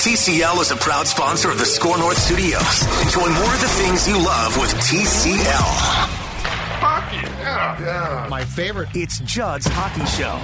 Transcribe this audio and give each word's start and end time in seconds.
TCL 0.00 0.62
is 0.62 0.70
a 0.70 0.76
proud 0.76 1.06
sponsor 1.06 1.50
of 1.50 1.58
the 1.58 1.66
Score 1.66 1.98
North 1.98 2.16
Studios. 2.16 2.82
Enjoy 3.02 3.28
more 3.28 3.54
of 3.54 3.60
the 3.60 3.68
things 3.68 4.08
you 4.08 4.16
love 4.16 4.56
with 4.56 4.72
TCL. 4.76 5.44
Hockey, 6.80 7.16
yeah, 7.18 7.78
yeah. 7.78 8.26
My 8.30 8.42
favorite. 8.42 8.88
It's 8.94 9.20
Judd's 9.20 9.66
Hockey 9.66 10.06
Show. 10.06 10.40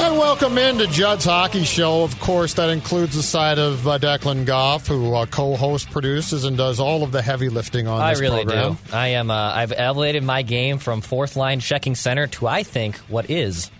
And 0.00 0.18
welcome 0.18 0.58
into 0.58 0.88
Judd's 0.88 1.24
Hockey 1.24 1.62
Show. 1.62 2.02
Of 2.02 2.18
course, 2.18 2.54
that 2.54 2.68
includes 2.70 3.14
the 3.14 3.22
side 3.22 3.60
of 3.60 3.86
uh, 3.86 4.00
Declan 4.00 4.44
Goff, 4.44 4.88
who 4.88 5.14
uh, 5.14 5.26
co-host, 5.26 5.88
produces, 5.92 6.42
and 6.42 6.56
does 6.56 6.80
all 6.80 7.04
of 7.04 7.12
the 7.12 7.22
heavy 7.22 7.48
lifting 7.48 7.86
on 7.86 8.00
I 8.00 8.10
this 8.10 8.20
really 8.20 8.42
program. 8.42 8.74
do. 8.74 8.92
I 8.92 9.06
am. 9.08 9.30
Uh, 9.30 9.52
I've 9.54 9.72
elevated 9.76 10.24
my 10.24 10.42
game 10.42 10.78
from 10.78 11.00
fourth 11.00 11.36
line 11.36 11.60
checking 11.60 11.94
center 11.94 12.26
to 12.26 12.48
I 12.48 12.64
think 12.64 12.96
what 13.06 13.30
is 13.30 13.70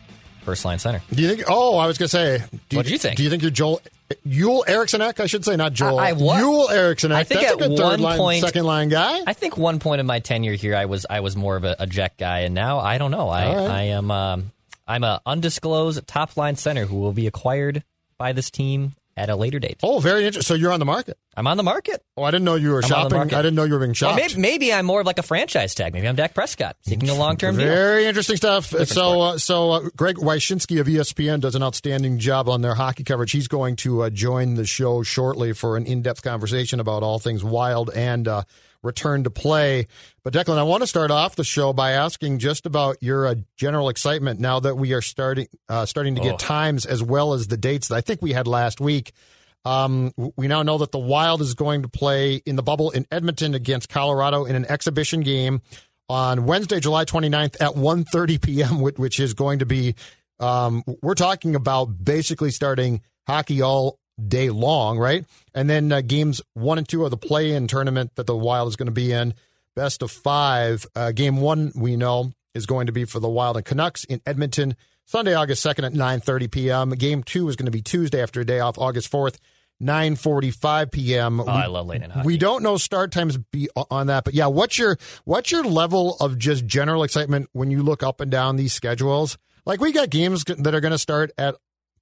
first 0.44 0.64
line 0.64 0.78
center. 0.78 1.02
Do 1.12 1.20
you 1.20 1.28
think? 1.28 1.48
Oh, 1.48 1.78
I 1.78 1.88
was 1.88 1.98
going 1.98 2.08
to 2.08 2.16
say. 2.16 2.44
Do 2.68 2.76
What 2.76 2.86
do 2.86 2.92
you 2.92 2.98
think? 2.98 3.16
Do 3.16 3.24
you 3.24 3.30
think 3.30 3.42
you're 3.42 3.50
Joel 3.50 3.80
Yule 4.24 4.64
Eriksson? 4.66 5.00
I 5.02 5.12
should 5.26 5.44
say, 5.44 5.56
not 5.56 5.72
Joel. 5.72 5.98
I- 5.98 6.08
I 6.10 6.12
was. 6.12 6.40
Yule. 6.40 6.68
I 6.70 7.24
think 7.24 7.40
That's 7.40 7.52
at 7.52 7.54
a 7.54 7.68
good 7.68 7.76
third 7.76 7.84
one 7.84 8.00
line, 8.00 8.18
point- 8.18 8.40
second 8.44 8.64
line 8.64 8.88
guy. 8.88 9.20
I 9.26 9.32
think 9.32 9.56
one 9.56 9.78
point 9.78 10.00
in 10.00 10.06
my 10.06 10.18
tenure 10.20 10.54
here, 10.54 10.74
I 10.76 10.86
was 10.86 11.06
I 11.08 11.20
was 11.20 11.36
more 11.36 11.56
of 11.56 11.64
a, 11.64 11.76
a 11.78 11.86
Jack 11.86 12.16
guy, 12.16 12.40
and 12.40 12.54
now 12.54 12.78
I 12.78 12.98
don't 12.98 13.10
know. 13.10 13.28
I 13.28 13.46
right. 13.54 13.70
I 13.70 13.82
am 13.84 14.10
um, 14.10 14.52
I'm 14.86 15.04
a 15.04 15.20
undisclosed 15.24 16.06
top 16.06 16.36
line 16.36 16.56
center 16.56 16.86
who 16.86 16.96
will 16.96 17.12
be 17.12 17.26
acquired 17.26 17.84
by 18.18 18.32
this 18.32 18.50
team 18.50 18.92
at 19.16 19.28
a 19.28 19.36
later 19.36 19.58
date. 19.58 19.78
oh, 19.82 19.98
very 20.00 20.24
interesting. 20.26 20.54
So 20.54 20.58
you're 20.58 20.72
on 20.72 20.78
the 20.80 20.86
market. 20.86 21.18
I'm 21.36 21.46
on 21.46 21.56
the 21.56 21.62
market. 21.62 22.02
Oh, 22.16 22.22
I 22.22 22.30
didn't 22.30 22.44
know 22.44 22.54
you 22.54 22.70
were 22.70 22.82
I'm 22.82 22.88
shopping. 22.88 23.18
I 23.18 23.24
didn't 23.42 23.54
know 23.54 23.64
you 23.64 23.72
were 23.74 23.78
being 23.78 23.90
Well, 23.90 23.94
shopped. 23.94 24.16
maybe, 24.16 24.34
maybe 24.40 24.72
I'm 24.72 24.86
more 24.86 25.00
of 25.00 25.06
like 25.06 25.18
a 25.18 25.22
franchise 25.22 25.74
tag. 25.74 25.92
Maybe 25.92 26.08
I'm 26.08 26.16
Dak 26.16 26.34
Prescott 26.34 26.76
seeking 26.82 27.08
a 27.08 27.14
long 27.14 27.36
term 27.36 27.56
deal. 27.56 27.66
Very 27.66 28.06
interesting 28.06 28.36
stuff. 28.36 28.66
so, 28.66 29.20
uh, 29.20 29.38
so 29.38 29.70
uh, 29.72 29.80
Greg 29.96 30.16
Wyshynski 30.16 30.80
of 30.80 30.86
ESPN 30.86 31.40
does 31.40 31.54
an 31.54 31.62
outstanding 31.62 32.18
job 32.18 32.48
on 32.48 32.62
their 32.62 32.74
hockey 32.74 33.04
coverage. 33.04 33.32
He's 33.32 33.48
going 33.48 33.76
to 33.76 34.02
uh, 34.04 34.10
join 34.10 34.54
the 34.54 34.66
show 34.66 35.02
shortly 35.02 35.52
for 35.52 35.76
an 35.76 35.86
in-depth 35.86 36.22
conversation 36.22 36.80
about 36.80 37.02
all 37.02 37.18
things 37.18 37.42
wild 37.44 37.90
and 37.90 38.26
uh, 38.28 38.42
return 38.82 39.24
to 39.24 39.30
play. 39.30 39.86
But 40.22 40.32
Declan, 40.32 40.58
I 40.58 40.62
want 40.62 40.82
to 40.82 40.86
start 40.86 41.10
off 41.10 41.36
the 41.36 41.44
show 41.44 41.72
by 41.72 41.92
asking 41.92 42.38
just 42.38 42.66
about 42.66 42.96
your 43.02 43.26
uh, 43.26 43.34
general 43.56 43.88
excitement 43.88 44.40
now 44.40 44.60
that 44.60 44.76
we 44.76 44.92
are 44.92 45.02
starting 45.02 45.48
uh, 45.68 45.86
starting 45.86 46.14
to 46.14 46.20
get 46.20 46.34
Oh. 46.34 46.38
times 46.38 46.86
as 46.86 47.02
well 47.02 47.32
as 47.34 47.46
the 47.48 47.56
dates 47.56 47.88
that 47.88 47.96
I 47.96 48.00
think 48.00 48.22
we 48.22 48.32
had 48.32 48.46
last 48.46 48.80
week. 48.80 49.12
Um, 49.64 50.12
we 50.36 50.48
now 50.48 50.62
know 50.62 50.78
that 50.78 50.90
the 50.90 50.98
Wild 50.98 51.42
is 51.42 51.52
going 51.54 51.82
to 51.82 51.88
play 51.88 52.36
in 52.46 52.56
the 52.56 52.62
bubble 52.62 52.90
in 52.90 53.06
Edmonton 53.10 53.54
against 53.54 53.90
Colorado 53.90 54.46
in 54.46 54.56
an 54.56 54.64
exhibition 54.64 55.20
game 55.20 55.60
on 56.08 56.46
Wednesday, 56.46 56.80
July 56.80 57.04
29th 57.04 57.60
at 57.60 57.74
1.30 57.74 58.40
p.m., 58.42 58.80
which, 58.80 58.98
which 58.98 59.20
is 59.20 59.34
going 59.34 59.58
to 59.60 59.66
be, 59.66 59.94
um, 60.40 60.82
we're 61.02 61.14
talking 61.14 61.54
about 61.54 62.02
basically 62.02 62.50
starting 62.50 63.02
hockey 63.28 63.60
all 63.62 63.99
day 64.28 64.50
long, 64.50 64.98
right? 64.98 65.24
And 65.54 65.68
then 65.68 65.90
uh, 65.92 66.00
games 66.00 66.42
one 66.54 66.78
and 66.78 66.88
two 66.88 67.04
of 67.04 67.10
the 67.10 67.16
play-in 67.16 67.66
tournament 67.66 68.12
that 68.16 68.26
the 68.26 68.36
Wild 68.36 68.68
is 68.68 68.76
going 68.76 68.86
to 68.86 68.92
be 68.92 69.12
in, 69.12 69.34
best 69.74 70.02
of 70.02 70.10
five. 70.10 70.86
Uh, 70.94 71.12
game 71.12 71.38
one, 71.38 71.72
we 71.74 71.96
know, 71.96 72.32
is 72.54 72.66
going 72.66 72.86
to 72.86 72.92
be 72.92 73.04
for 73.04 73.20
the 73.20 73.28
Wild 73.28 73.56
and 73.56 73.64
Canucks 73.64 74.04
in 74.04 74.20
Edmonton, 74.26 74.76
Sunday, 75.04 75.34
August 75.34 75.64
2nd 75.64 75.86
at 75.86 75.92
9.30 75.92 76.50
p.m. 76.50 76.90
Game 76.90 77.22
two 77.22 77.48
is 77.48 77.56
going 77.56 77.66
to 77.66 77.72
be 77.72 77.82
Tuesday 77.82 78.22
after 78.22 78.40
a 78.40 78.44
day 78.44 78.60
off, 78.60 78.78
August 78.78 79.10
4th, 79.10 79.38
9.45 79.82 80.92
p.m. 80.92 81.40
Oh, 81.40 81.46
I 81.46 81.66
love 81.66 81.86
late 81.86 82.00
night. 82.00 82.24
We 82.24 82.36
don't 82.36 82.62
know 82.62 82.76
start 82.76 83.12
times 83.12 83.38
be 83.50 83.68
on 83.90 84.08
that, 84.08 84.24
but 84.24 84.34
yeah, 84.34 84.46
what's 84.46 84.78
your 84.78 84.98
what's 85.24 85.50
your 85.50 85.64
level 85.64 86.16
of 86.20 86.38
just 86.38 86.66
general 86.66 87.02
excitement 87.02 87.48
when 87.52 87.70
you 87.70 87.82
look 87.82 88.02
up 88.02 88.20
and 88.20 88.30
down 88.30 88.56
these 88.56 88.72
schedules? 88.72 89.38
Like 89.64 89.80
we 89.80 89.92
got 89.92 90.10
games 90.10 90.44
that 90.44 90.74
are 90.74 90.80
going 90.80 90.92
to 90.92 90.98
start 90.98 91.32
at 91.38 91.56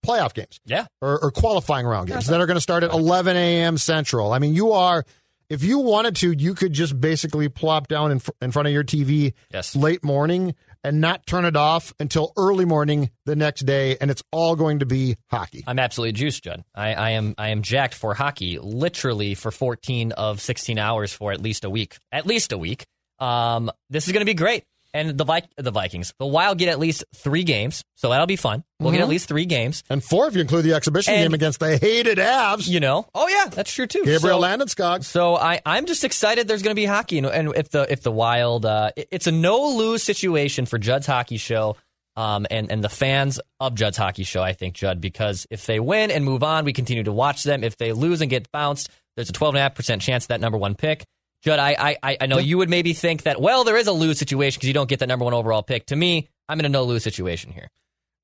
playoff 0.06 0.34
games 0.34 0.60
Yeah. 0.64 0.86
or, 1.00 1.22
or 1.22 1.30
qualifying 1.30 1.86
round 1.86 2.08
games 2.08 2.26
that 2.26 2.40
are 2.40 2.46
going 2.46 2.56
to 2.56 2.60
start 2.60 2.82
at 2.84 2.90
11 2.92 3.36
a.m. 3.36 3.78
Central. 3.78 4.32
I 4.32 4.38
mean, 4.38 4.54
you 4.54 4.72
are 4.72 5.04
if 5.50 5.62
you 5.64 5.78
wanted 5.78 6.14
to, 6.16 6.32
you 6.32 6.54
could 6.54 6.74
just 6.74 7.00
basically 7.00 7.48
plop 7.48 7.88
down 7.88 8.12
in, 8.12 8.18
fr- 8.18 8.32
in 8.42 8.52
front 8.52 8.68
of 8.68 8.74
your 8.74 8.84
TV 8.84 9.32
Yes. 9.50 9.74
late 9.74 10.04
morning 10.04 10.54
and 10.84 11.00
not 11.00 11.26
turn 11.26 11.46
it 11.46 11.56
off 11.56 11.94
until 11.98 12.34
early 12.36 12.66
morning 12.66 13.08
the 13.24 13.34
next 13.34 13.60
day, 13.60 13.96
and 13.98 14.10
it's 14.10 14.22
all 14.30 14.56
going 14.56 14.80
to 14.80 14.86
be 14.86 15.16
hockey. 15.30 15.64
I'm 15.66 15.78
absolutely 15.78 16.12
juiced, 16.12 16.44
Judd. 16.44 16.64
I, 16.74 16.92
I 16.92 17.10
am 17.12 17.34
I 17.38 17.48
am 17.48 17.62
jacked 17.62 17.94
for 17.94 18.12
hockey, 18.12 18.58
literally 18.58 19.34
for 19.34 19.50
14 19.50 20.12
of 20.12 20.40
16 20.42 20.78
hours 20.78 21.14
for 21.14 21.32
at 21.32 21.40
least 21.40 21.64
a 21.64 21.70
week. 21.70 21.96
At 22.12 22.26
least 22.26 22.52
a 22.52 22.58
week. 22.58 22.84
Um, 23.18 23.70
this 23.88 24.06
is 24.06 24.12
going 24.12 24.20
to 24.20 24.30
be 24.30 24.34
great. 24.34 24.64
And 24.94 25.18
the 25.18 25.24
Vi- 25.24 25.42
the 25.58 25.70
Vikings, 25.70 26.14
the 26.18 26.26
Wild 26.26 26.56
get 26.58 26.68
at 26.70 26.78
least 26.78 27.04
three 27.14 27.44
games, 27.44 27.84
so 27.96 28.08
that'll 28.08 28.26
be 28.26 28.36
fun. 28.36 28.64
We'll 28.80 28.92
get 28.92 29.02
at 29.02 29.08
least 29.08 29.28
three 29.28 29.44
games. 29.44 29.84
And 29.90 30.02
four 30.02 30.28
if 30.28 30.34
you 30.34 30.40
include 30.40 30.64
the 30.64 30.72
exhibition 30.72 31.12
And- 31.12 31.24
game 31.24 31.34
against 31.34 31.60
the 31.60 31.76
hated 31.76 32.16
Avs. 32.18 32.66
You 32.66 32.80
know, 32.80 33.06
oh 33.14 33.28
yeah, 33.28 33.50
that's 33.50 33.72
true 33.72 33.86
too. 33.86 34.02
Gabriel 34.04 34.40
So- 34.40 34.46
Landeskog. 34.46 35.04
So 35.04 35.36
I, 35.36 35.60
I'm 35.66 35.84
just 35.86 36.04
excited. 36.04 36.48
There's 36.48 36.62
going 36.62 36.74
to 36.74 36.80
be 36.80 36.86
hockey, 36.86 37.18
and, 37.18 37.26
and 37.26 37.54
if 37.54 37.68
the 37.68 37.90
if 37.92 38.00
the 38.02 38.10
Wild, 38.12 38.64
uh, 38.64 38.90
it- 38.96 39.08
it's 39.10 39.26
a 39.26 39.32
no 39.32 39.68
lose 39.76 40.02
situation 40.02 40.64
for 40.64 40.78
Judd's 40.78 41.06
hockey 41.06 41.36
show, 41.36 41.76
um, 42.16 42.46
and 42.50 42.72
and 42.72 42.82
the 42.82 42.88
fans 42.88 43.38
of 43.60 43.74
Judd's 43.74 43.98
hockey 43.98 44.24
show. 44.24 44.42
I 44.42 44.54
think 44.54 44.74
Judd 44.74 45.00
because 45.02 45.46
if 45.50 45.66
they 45.66 45.80
win 45.80 46.10
and 46.10 46.24
move 46.24 46.42
on, 46.42 46.64
we 46.64 46.72
continue 46.72 47.02
to 47.04 47.12
watch 47.12 47.42
them. 47.42 47.62
If 47.62 47.76
they 47.76 47.92
lose 47.92 48.22
and 48.22 48.30
get 48.30 48.50
bounced, 48.52 48.88
there's 49.16 49.28
a 49.28 49.32
12 49.34 49.54
and 49.54 49.58
a 49.58 49.62
half 49.62 49.74
percent 49.74 50.00
chance 50.00 50.24
of 50.24 50.28
that 50.28 50.40
number 50.40 50.56
one 50.56 50.74
pick. 50.74 51.04
Judd, 51.42 51.58
I, 51.58 51.96
I 52.02 52.16
I 52.20 52.26
know 52.26 52.38
you 52.38 52.58
would 52.58 52.68
maybe 52.68 52.92
think 52.92 53.22
that 53.22 53.40
well 53.40 53.64
there 53.64 53.76
is 53.76 53.86
a 53.86 53.92
lose 53.92 54.18
situation 54.18 54.58
because 54.58 54.68
you 54.68 54.74
don't 54.74 54.88
get 54.88 54.98
that 55.00 55.08
number 55.08 55.24
one 55.24 55.34
overall 55.34 55.62
pick. 55.62 55.86
To 55.86 55.96
me, 55.96 56.28
I'm 56.48 56.58
in 56.60 56.66
a 56.66 56.68
no 56.68 56.84
lose 56.84 57.02
situation 57.04 57.52
here. 57.52 57.68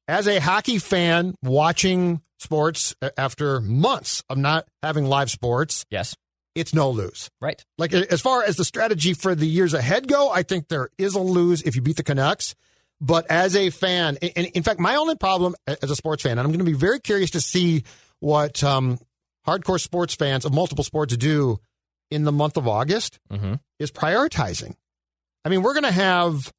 As 0.08 0.26
a 0.28 0.38
hockey 0.40 0.78
fan 0.78 1.34
watching 1.42 2.20
sports 2.38 2.94
after 3.16 3.60
months 3.60 4.22
of 4.28 4.36
not 4.36 4.66
having 4.82 5.06
live 5.06 5.30
sports, 5.30 5.86
Yes, 5.90 6.14
it's 6.54 6.74
no 6.74 6.90
lose. 6.90 7.30
right. 7.40 7.64
Like 7.78 7.92
as 7.94 8.20
far 8.20 8.42
as 8.42 8.56
the 8.56 8.64
strategy 8.64 9.14
for 9.14 9.34
the 9.34 9.46
years 9.46 9.74
ahead 9.74 10.08
go, 10.08 10.30
I 10.30 10.42
think 10.42 10.68
there 10.68 10.90
is 10.98 11.14
a 11.14 11.20
lose 11.20 11.62
if 11.62 11.74
you 11.76 11.82
beat 11.82 11.96
the 11.96 12.02
Canucks. 12.02 12.54
But 13.00 13.30
as 13.30 13.56
a 13.56 13.70
fan, 13.70 14.18
and 14.22 14.32
and 14.36 14.46
in 14.48 14.62
fact, 14.62 14.78
my 14.80 14.96
only 14.96 15.16
problem 15.16 15.54
as 15.66 15.90
a 15.90 15.96
sports 15.96 16.22
fan, 16.22 16.32
and 16.32 16.40
I'm 16.40 16.46
going 16.48 16.58
to 16.58 16.64
be 16.64 16.72
very 16.72 17.00
curious 17.00 17.30
to 17.30 17.40
see 17.40 17.84
what 18.20 18.62
um, 18.62 18.98
hardcore 19.46 19.80
sports 19.80 20.14
fans 20.14 20.44
of 20.44 20.52
multiple 20.54 20.84
sports 20.84 21.16
do 21.16 21.58
in 22.14 22.24
the 22.24 22.32
month 22.32 22.56
of 22.56 22.66
August, 22.68 23.18
Mhm. 23.30 23.60
is 23.78 23.90
prioritizing. 23.90 24.74
I 25.44 25.48
mean, 25.50 25.62
we're 25.62 25.74
going 25.74 25.84
to 25.84 25.90
have 25.92 26.52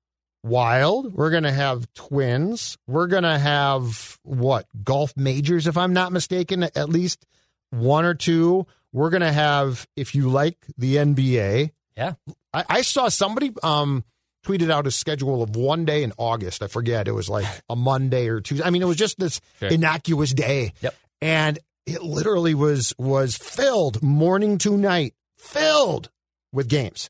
Wild, 0.44 1.16
we're 1.16 1.32
going 1.32 1.42
to 1.44 1.52
have 1.52 1.92
Twins, 1.96 2.78
we're 2.86 3.08
going 3.08 3.24
to 3.24 3.40
have 3.40 4.20
what 4.22 4.68
golf 4.84 5.12
majors, 5.18 5.66
if 5.66 5.76
I'm 5.76 5.92
not 5.94 6.12
mistaken, 6.12 6.62
at 6.62 6.88
least 6.88 7.26
one 7.72 8.06
or 8.06 8.14
two. 8.14 8.68
We're 8.94 9.10
going 9.10 9.22
to 9.22 9.32
have, 9.32 9.88
if 9.96 10.14
you 10.14 10.30
like 10.30 10.58
the 10.78 10.98
NBA, 11.00 11.72
Yeah, 11.98 12.14
I, 12.54 12.64
I 12.70 12.82
saw 12.84 13.10
somebody 13.10 13.54
um, 13.64 14.04
tweeted 14.46 14.70
out 14.70 14.86
a 14.86 14.92
schedule 14.92 15.42
of 15.42 15.56
one 15.56 15.84
day 15.84 16.04
in 16.04 16.14
August. 16.18 16.62
I 16.62 16.68
forget. 16.68 17.08
It 17.08 17.14
was 17.14 17.28
like 17.28 17.48
a 17.70 17.76
Monday 17.76 18.28
or 18.28 18.40
Tuesday. 18.40 18.64
I 18.64 18.70
mean, 18.70 18.84
it 18.84 18.86
was 18.86 18.98
just 18.98 19.18
this 19.18 19.42
Sure. 19.60 19.70
innocuous 19.70 20.32
day. 20.32 20.74
Yep. 20.82 20.96
And 21.22 21.60
it 21.88 22.04
literally 22.04 22.54
was 22.54 22.94
was 23.00 23.36
filled 23.36 24.04
morning 24.04 24.60
to 24.60 24.78
night, 24.78 25.16
filled 25.36 26.10
with 26.52 26.68
games. 26.68 27.10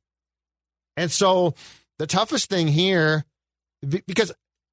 And 0.97 1.11
so 1.11 1.53
the 1.99 2.07
toughest 2.07 2.49
thing 2.49 2.67
here, 2.67 3.25
because 4.07 4.31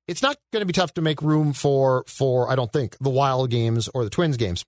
it's 0.09 0.23
not 0.23 0.37
going 0.53 0.61
to 0.63 0.67
be 0.67 0.73
tough 0.73 0.95
to 0.95 1.03
make 1.03 1.23
room 1.23 1.53
for 1.53 2.05
for 2.07 2.51
I 2.51 2.55
don't 2.57 2.73
think 2.73 2.97
the 3.01 3.11
Wild 3.11 3.51
games 3.51 3.89
or 3.89 4.05
the 4.05 4.11
Twins 4.11 4.37
games, 4.37 4.65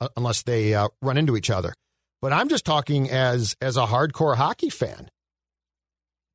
uh, 0.00 0.08
unless 0.16 0.42
they 0.42 0.74
uh, 0.74 0.88
run 1.02 1.16
into 1.18 1.36
each 1.36 1.50
other. 1.50 1.74
but 2.20 2.32
I'm 2.32 2.48
just 2.48 2.64
talking 2.64 3.10
as 3.10 3.56
as 3.60 3.76
a 3.76 3.86
hardcore 3.86 4.36
hockey 4.36 4.70
fan. 4.70 5.10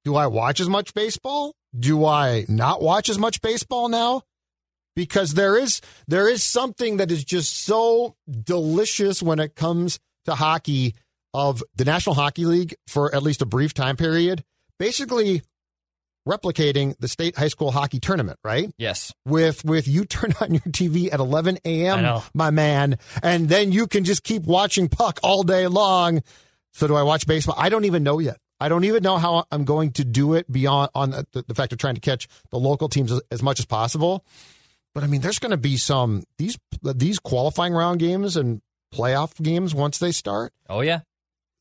Do 0.04 0.15
I 0.15 0.27
watch 0.27 0.60
as 0.60 0.69
much 0.69 0.94
baseball? 0.94 1.54
Do 1.77 2.06
I 2.06 2.45
not 2.48 2.81
watch 2.81 3.10
as 3.10 3.18
much 3.18 3.42
baseball 3.42 3.89
now? 3.89 4.24
Because 4.95 5.33
there 5.33 5.57
is 5.57 5.81
there 6.07 6.30
is 6.30 6.44
something 6.44 6.98
that 6.98 7.12
is 7.12 7.24
just 7.24 7.63
so 7.65 8.15
delicious 8.30 9.24
when 9.24 9.39
it 9.39 9.56
comes 9.56 10.00
to 10.25 10.36
hockey 10.36 10.94
of 11.34 11.64
the 11.76 11.86
National 11.86 12.16
Hockey 12.16 12.46
League 12.46 12.76
for 12.88 13.14
at 13.14 13.24
least 13.24 13.42
a 13.42 13.46
brief 13.46 13.74
time 13.74 13.98
period. 13.98 14.44
Basically 14.80 15.42
replicating 16.28 16.96
the 17.00 17.08
state 17.08 17.38
high 17.38 17.48
school 17.48 17.72
hockey 17.72 18.00
tournament, 18.00 18.40
right? 18.44 18.72
Yes. 18.78 19.14
With 19.26 19.64
with 19.66 19.88
you 19.88 20.06
turn 20.06 20.34
on 20.42 20.52
your 20.52 20.62
TV 20.62 21.12
at 21.12 21.20
11 21.20 21.60
a.m., 21.66 22.22
my 22.34 22.52
man, 22.52 22.98
and 23.22 23.50
then 23.50 23.72
you 23.72 23.88
can 23.88 24.04
just 24.04 24.24
keep 24.24 24.44
watching 24.44 24.90
puck 24.90 25.20
all 25.24 25.44
day 25.44 25.68
long. 25.68 26.22
So 26.74 26.88
do 26.88 26.96
I 26.96 27.04
watch 27.04 27.28
baseball? 27.28 27.56
I 27.58 27.70
don't 27.70 27.86
even 27.86 28.04
know 28.04 28.20
yet. 28.20 28.38
I 28.60 28.70
don't 28.70 28.86
even 28.86 29.04
know 29.04 29.18
how 29.18 29.46
I'm 29.52 29.66
going 29.66 29.92
to 29.94 30.06
do 30.06 30.36
it 30.36 30.50
beyond 30.52 30.90
on 30.96 31.12
the, 31.12 31.44
the 31.48 31.54
fact 31.54 31.74
of 31.74 31.80
trying 31.80 31.96
to 31.96 32.02
catch 32.02 32.28
the 32.50 32.58
local 32.58 32.88
teams 32.88 33.12
as, 33.12 33.22
as 33.30 33.44
much 33.44 33.60
as 33.60 33.66
possible. 33.66 34.26
But 34.96 35.04
I 35.04 35.08
mean, 35.08 35.22
there's 35.22 35.40
going 35.40 35.52
to 35.52 35.58
be 35.58 35.78
some 35.78 36.24
these 36.38 36.58
these 36.82 37.20
qualifying 37.20 37.74
round 37.74 38.00
games 38.00 38.38
and 38.38 38.62
playoff 38.94 39.42
games 39.42 39.76
once 39.76 39.98
they 39.98 40.12
start. 40.12 40.54
Oh 40.70 40.82
yeah. 40.82 41.02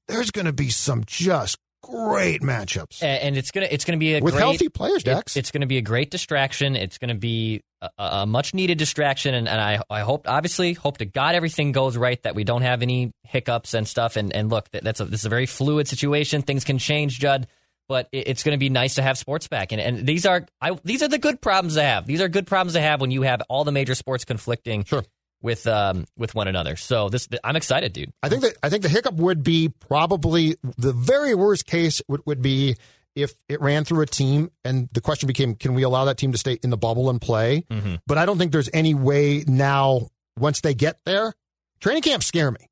There's 0.09 0.31
going 0.31 0.47
to 0.47 0.53
be 0.53 0.69
some 0.71 1.03
just 1.07 1.59
great 1.83 2.43
matchups 2.43 3.03
And 3.03 3.37
it's 3.37 3.51
gonna 3.51 3.67
it's 3.69 3.85
gonna 3.85 3.99
be 3.99 4.15
a 4.15 4.21
with 4.21 4.35
great, 4.35 4.41
healthy 4.43 4.69
players. 4.69 5.03
it- 5.03 5.07
Dex. 5.07 5.37
it's 5.37 5.51
going 5.51 5.63
to 5.63 5.67
be 5.67 5.79
a 5.79 5.83
great 5.83 6.11
distraction. 6.13 6.77
It's 6.77 6.97
going 6.99 7.09
to 7.09 7.17
be 7.17 7.63
a, 7.81 7.91
a 7.99 8.27
much 8.27 8.55
needed 8.55 8.79
distraction, 8.79 9.35
and, 9.35 9.49
and 9.49 9.61
I 9.61 9.81
I 9.91 10.01
hope 10.03 10.29
obviously 10.29 10.75
hope 10.75 10.99
to 10.99 11.05
God 11.05 11.35
everything 11.35 11.73
goes 11.73 11.97
right 11.97 12.23
that 12.23 12.37
we 12.37 12.45
don't 12.45 12.63
have 12.63 12.83
any 12.83 13.11
hiccups 13.25 13.75
and 13.75 13.89
stuff. 13.89 14.15
And 14.17 14.33
and 14.33 14.49
look, 14.49 14.71
that, 14.71 14.85
that's 14.85 15.01
a, 15.01 15.05
this 15.07 15.21
is 15.23 15.27
a 15.27 15.29
very 15.29 15.47
fluid 15.47 15.89
situation. 15.89 16.43
Things 16.43 16.63
can 16.65 16.79
change, 16.79 17.19
Judd. 17.19 17.49
But 17.89 18.09
it- 18.13 18.29
it's 18.29 18.45
going 18.45 18.53
to 18.55 18.59
be 18.61 18.69
nice 18.69 18.95
to 18.95 19.03
have 19.03 19.19
sports 19.19 19.49
back, 19.49 19.73
and 19.73 19.81
and 19.81 20.07
these 20.07 20.25
are 20.25 20.47
I, 20.61 20.79
these 20.85 21.03
are 21.03 21.09
the 21.09 21.19
good 21.19 21.41
problems 21.41 21.75
to 21.75 21.83
have. 21.83 22.07
These 22.07 22.21
are 22.21 22.29
good 22.29 22.47
problems 22.47 22.75
to 22.75 22.81
have 22.81 23.01
when 23.01 23.11
you 23.11 23.23
have 23.23 23.43
all 23.49 23.65
the 23.65 23.73
major 23.73 23.97
sports 23.97 24.25
conflicting 24.25 24.85
Sure. 24.85 25.03
With 25.43 25.67
um 25.67 26.07
with 26.17 26.35
one 26.35 26.49
another. 26.49 26.77
So 26.77 27.09
this 27.09 27.29
I'm 27.45 27.57
excited, 27.57 27.93
dude. 27.93 28.13
I 28.23 28.29
think 28.29 28.43
that 28.43 28.55
I 28.63 28.69
think 28.69 28.83
the 28.83 28.89
hiccup 28.89 29.15
would 29.15 29.43
be 29.43 29.69
probably 29.69 30.57
the 30.79 30.93
very 30.93 31.35
worst 31.35 31.67
case 31.67 32.01
would, 32.09 32.23
would 32.27 32.41
be 32.43 32.77
if 33.15 33.35
it 33.49 33.61
ran 33.61 33.85
through 33.85 34.01
a 34.03 34.07
team 34.07 34.51
and 34.65 34.89
the 34.93 35.01
question 35.01 35.27
became 35.27 35.55
can 35.55 35.75
we 35.75 35.83
allow 35.83 36.07
that 36.07 36.17
team 36.17 36.33
to 36.33 36.39
stay 36.39 36.59
in 36.63 36.71
the 36.71 36.77
bubble 36.79 37.11
and 37.11 37.21
play? 37.21 37.65
Mm-hmm. 37.71 37.97
But 38.07 38.17
I 38.19 38.25
don't 38.25 38.39
think 38.39 38.53
there's 38.53 38.71
any 38.73 38.95
way 38.95 39.45
now 39.47 40.09
once 40.39 40.61
they 40.63 40.75
get 40.75 40.99
there. 41.05 41.35
Training 41.81 42.03
camps 42.03 42.27
scare 42.27 42.51
me 42.51 42.69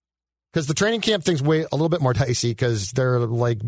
because 0.53 0.67
the 0.67 0.75
training 0.75 1.01
camp 1.01 1.25
thing's 1.25 1.43
way 1.43 1.61
a 1.61 1.69
little 1.73 1.89
bit 1.89 2.01
more 2.01 2.13
dicey 2.15 2.51
because 2.51 2.93
they're 2.93 3.19
like 3.19 3.59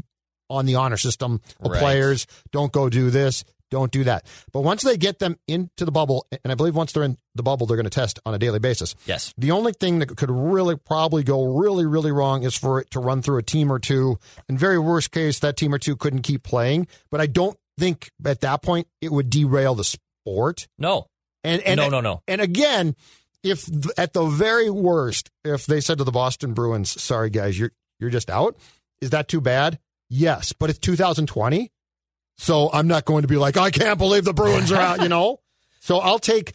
on 0.48 0.66
the 0.66 0.76
honor 0.76 0.96
system 0.96 1.40
of 1.60 1.72
Right. 1.72 1.80
players. 1.80 2.26
Don't 2.52 2.72
go 2.72 2.88
do 2.88 3.10
this. 3.10 3.44
Don't 3.72 3.90
do 3.90 4.04
that. 4.04 4.26
But 4.52 4.60
once 4.60 4.82
they 4.82 4.98
get 4.98 5.18
them 5.18 5.38
into 5.48 5.86
the 5.86 5.90
bubble, 5.90 6.26
and 6.44 6.52
I 6.52 6.54
believe 6.54 6.74
once 6.74 6.92
they're 6.92 7.02
in 7.04 7.16
the 7.34 7.42
bubble, 7.42 7.66
they're 7.66 7.78
going 7.78 7.84
to 7.84 7.90
test 7.90 8.20
on 8.26 8.34
a 8.34 8.38
daily 8.38 8.58
basis. 8.58 8.94
Yes. 9.06 9.32
The 9.38 9.50
only 9.50 9.72
thing 9.72 9.98
that 10.00 10.14
could 10.14 10.30
really 10.30 10.76
probably 10.76 11.22
go 11.22 11.42
really, 11.42 11.86
really 11.86 12.12
wrong 12.12 12.42
is 12.42 12.54
for 12.54 12.80
it 12.80 12.90
to 12.90 13.00
run 13.00 13.22
through 13.22 13.38
a 13.38 13.42
team 13.42 13.72
or 13.72 13.78
two. 13.78 14.18
In 14.46 14.58
very 14.58 14.78
worst 14.78 15.10
case, 15.10 15.38
that 15.38 15.56
team 15.56 15.72
or 15.72 15.78
two 15.78 15.96
couldn't 15.96 16.20
keep 16.20 16.42
playing. 16.42 16.86
But 17.10 17.22
I 17.22 17.26
don't 17.26 17.56
think 17.78 18.10
at 18.26 18.42
that 18.42 18.60
point 18.60 18.88
it 19.00 19.10
would 19.10 19.30
derail 19.30 19.74
the 19.74 19.84
sport. 19.84 20.68
No. 20.76 21.06
And, 21.42 21.62
and 21.62 21.78
no, 21.78 21.88
no, 21.88 22.02
no. 22.02 22.20
And 22.28 22.42
again, 22.42 22.94
if 23.42 23.66
at 23.98 24.12
the 24.12 24.26
very 24.26 24.68
worst, 24.68 25.30
if 25.46 25.64
they 25.64 25.80
said 25.80 25.96
to 25.96 26.04
the 26.04 26.12
Boston 26.12 26.52
Bruins, 26.52 27.00
"Sorry 27.02 27.30
guys, 27.30 27.58
you're 27.58 27.72
you're 27.98 28.10
just 28.10 28.28
out," 28.28 28.54
is 29.00 29.10
that 29.10 29.28
too 29.28 29.40
bad? 29.40 29.78
Yes, 30.10 30.52
but 30.52 30.68
it's 30.68 30.78
2020, 30.78 31.70
so 32.36 32.70
I'm 32.72 32.88
not 32.88 33.04
going 33.04 33.22
to 33.22 33.28
be 33.28 33.36
like, 33.36 33.56
"I 33.56 33.70
can't 33.70 33.98
believe 33.98 34.24
the 34.24 34.32
Bruins 34.34 34.72
are 34.72 34.80
out," 34.80 35.02
you 35.02 35.08
know. 35.08 35.38
So 35.84 35.98
I'll 35.98 36.20
take 36.20 36.52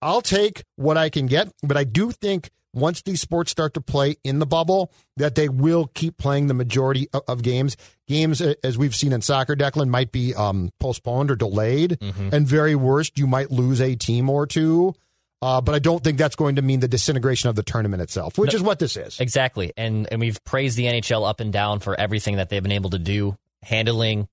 I'll 0.00 0.22
take 0.22 0.64
what 0.76 0.96
I 0.96 1.10
can 1.10 1.26
get, 1.26 1.52
but 1.62 1.76
I 1.76 1.84
do 1.84 2.10
think 2.10 2.48
once 2.74 3.02
these 3.02 3.20
sports 3.20 3.50
start 3.50 3.74
to 3.74 3.80
play 3.80 4.16
in 4.24 4.38
the 4.38 4.46
bubble, 4.46 4.90
that 5.16 5.34
they 5.34 5.48
will 5.48 5.90
keep 5.94 6.16
playing 6.16 6.46
the 6.46 6.54
majority 6.54 7.06
of, 7.12 7.22
of 7.28 7.42
games. 7.42 7.76
Games, 8.08 8.40
as 8.40 8.78
we've 8.78 8.94
seen 8.94 9.12
in 9.12 9.20
soccer, 9.20 9.54
Declan 9.54 9.88
might 9.88 10.10
be 10.10 10.34
um, 10.34 10.70
postponed 10.80 11.30
or 11.30 11.36
delayed, 11.36 11.98
and 12.32 12.46
very 12.46 12.74
worst, 12.74 13.18
you 13.18 13.26
might 13.26 13.50
lose 13.50 13.80
a 13.80 13.94
team 13.94 14.30
or 14.30 14.46
two. 14.46 14.94
Uh, 15.42 15.60
but 15.60 15.74
I 15.74 15.80
don't 15.80 16.02
think 16.04 16.18
that's 16.18 16.36
going 16.36 16.56
to 16.56 16.62
mean 16.62 16.80
the 16.80 16.88
disintegration 16.88 17.50
of 17.50 17.56
the 17.56 17.64
tournament 17.64 18.00
itself, 18.00 18.38
which 18.38 18.54
is 18.54 18.62
what 18.62 18.78
this 18.78 18.96
is. 18.96 19.18
Exactly. 19.18 19.72
And 19.76 20.08
and 20.10 20.20
we've 20.20 20.42
praised 20.44 20.76
the 20.76 20.84
NHL 20.84 21.28
up 21.28 21.40
and 21.40 21.52
down 21.52 21.80
for 21.80 21.98
everything 21.98 22.36
that 22.36 22.48
they've 22.48 22.62
been 22.62 22.72
able 22.72 22.90
to 22.90 22.98
do, 22.98 23.36
handling 23.62 24.28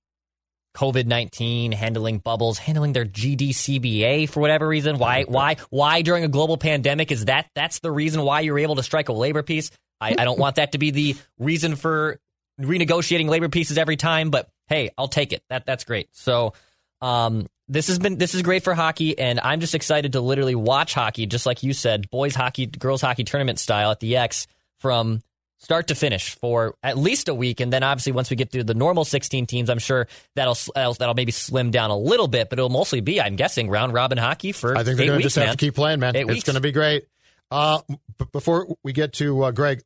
COVID 0.74 1.06
nineteen, 1.06 1.72
handling 1.72 2.18
bubbles, 2.18 2.58
handling 2.58 2.92
their 2.92 3.04
GDCBA 3.04 4.28
for 4.28 4.40
whatever 4.40 4.66
reason. 4.66 4.98
Why 4.98 5.24
why 5.24 5.56
why 5.70 6.02
during 6.02 6.24
a 6.24 6.28
global 6.28 6.56
pandemic 6.56 7.10
is 7.10 7.26
that 7.26 7.50
that's 7.54 7.80
the 7.80 7.90
reason 7.90 8.22
why 8.22 8.40
you're 8.40 8.58
able 8.58 8.76
to 8.76 8.82
strike 8.82 9.08
a 9.08 9.12
labor 9.12 9.42
peace? 9.42 9.70
I, 10.00 10.14
I 10.18 10.24
don't 10.24 10.38
want 10.38 10.56
that 10.56 10.72
to 10.72 10.78
be 10.78 10.90
the 10.90 11.16
reason 11.38 11.76
for 11.76 12.18
renegotiating 12.60 13.28
labor 13.28 13.48
pieces 13.48 13.78
every 13.78 13.96
time, 13.96 14.30
but 14.30 14.48
hey, 14.68 14.90
I'll 14.96 15.08
take 15.08 15.32
it. 15.32 15.42
That 15.50 15.66
that's 15.66 15.84
great. 15.84 16.08
So 16.12 16.54
um, 17.02 17.46
this 17.68 17.88
has 17.88 17.98
been 17.98 18.16
this 18.18 18.34
is 18.34 18.42
great 18.42 18.64
for 18.64 18.74
hockey, 18.74 19.18
and 19.18 19.40
I'm 19.40 19.60
just 19.60 19.74
excited 19.74 20.12
to 20.12 20.20
literally 20.20 20.54
watch 20.54 20.94
hockey, 20.94 21.26
just 21.26 21.46
like 21.46 21.62
you 21.62 21.72
said, 21.72 22.10
boys 22.10 22.34
hockey, 22.34 22.66
girls 22.66 23.00
hockey 23.00 23.24
tournament 23.24 23.58
style 23.58 23.90
at 23.90 24.00
the 24.00 24.16
X 24.16 24.46
from 24.78 25.20
start 25.60 25.88
to 25.88 25.94
finish 25.94 26.34
for 26.36 26.74
at 26.82 26.98
least 26.98 27.28
a 27.28 27.34
week, 27.34 27.60
and 27.60 27.72
then 27.72 27.82
obviously 27.82 28.12
once 28.12 28.30
we 28.30 28.36
get 28.36 28.50
to 28.52 28.64
the 28.64 28.74
normal 28.74 29.04
16 29.04 29.46
teams, 29.46 29.70
I'm 29.70 29.78
sure 29.78 30.08
that'll 30.34 30.56
that'll, 30.74 31.14
maybe 31.14 31.32
slim 31.32 31.70
down 31.70 31.90
a 31.90 31.96
little 31.96 32.28
bit, 32.28 32.50
but 32.50 32.58
it'll 32.58 32.70
mostly 32.70 33.00
be, 33.00 33.20
I'm 33.20 33.36
guessing, 33.36 33.68
round 33.70 33.92
robin 33.92 34.18
hockey 34.18 34.52
for. 34.52 34.76
I 34.76 34.82
think 34.82 34.96
they're 34.96 35.06
going 35.06 35.18
to 35.18 35.22
just 35.22 35.36
have 35.36 35.46
man. 35.46 35.56
to 35.56 35.64
keep 35.64 35.74
playing, 35.74 36.00
man. 36.00 36.16
Eight 36.16 36.28
it's 36.28 36.44
going 36.44 36.54
to 36.54 36.60
be 36.60 36.72
great. 36.72 37.06
Uh, 37.50 37.80
b- 38.18 38.26
before 38.32 38.74
we 38.82 38.92
get 38.92 39.12
to 39.14 39.44
uh, 39.44 39.50
Greg, 39.50 39.82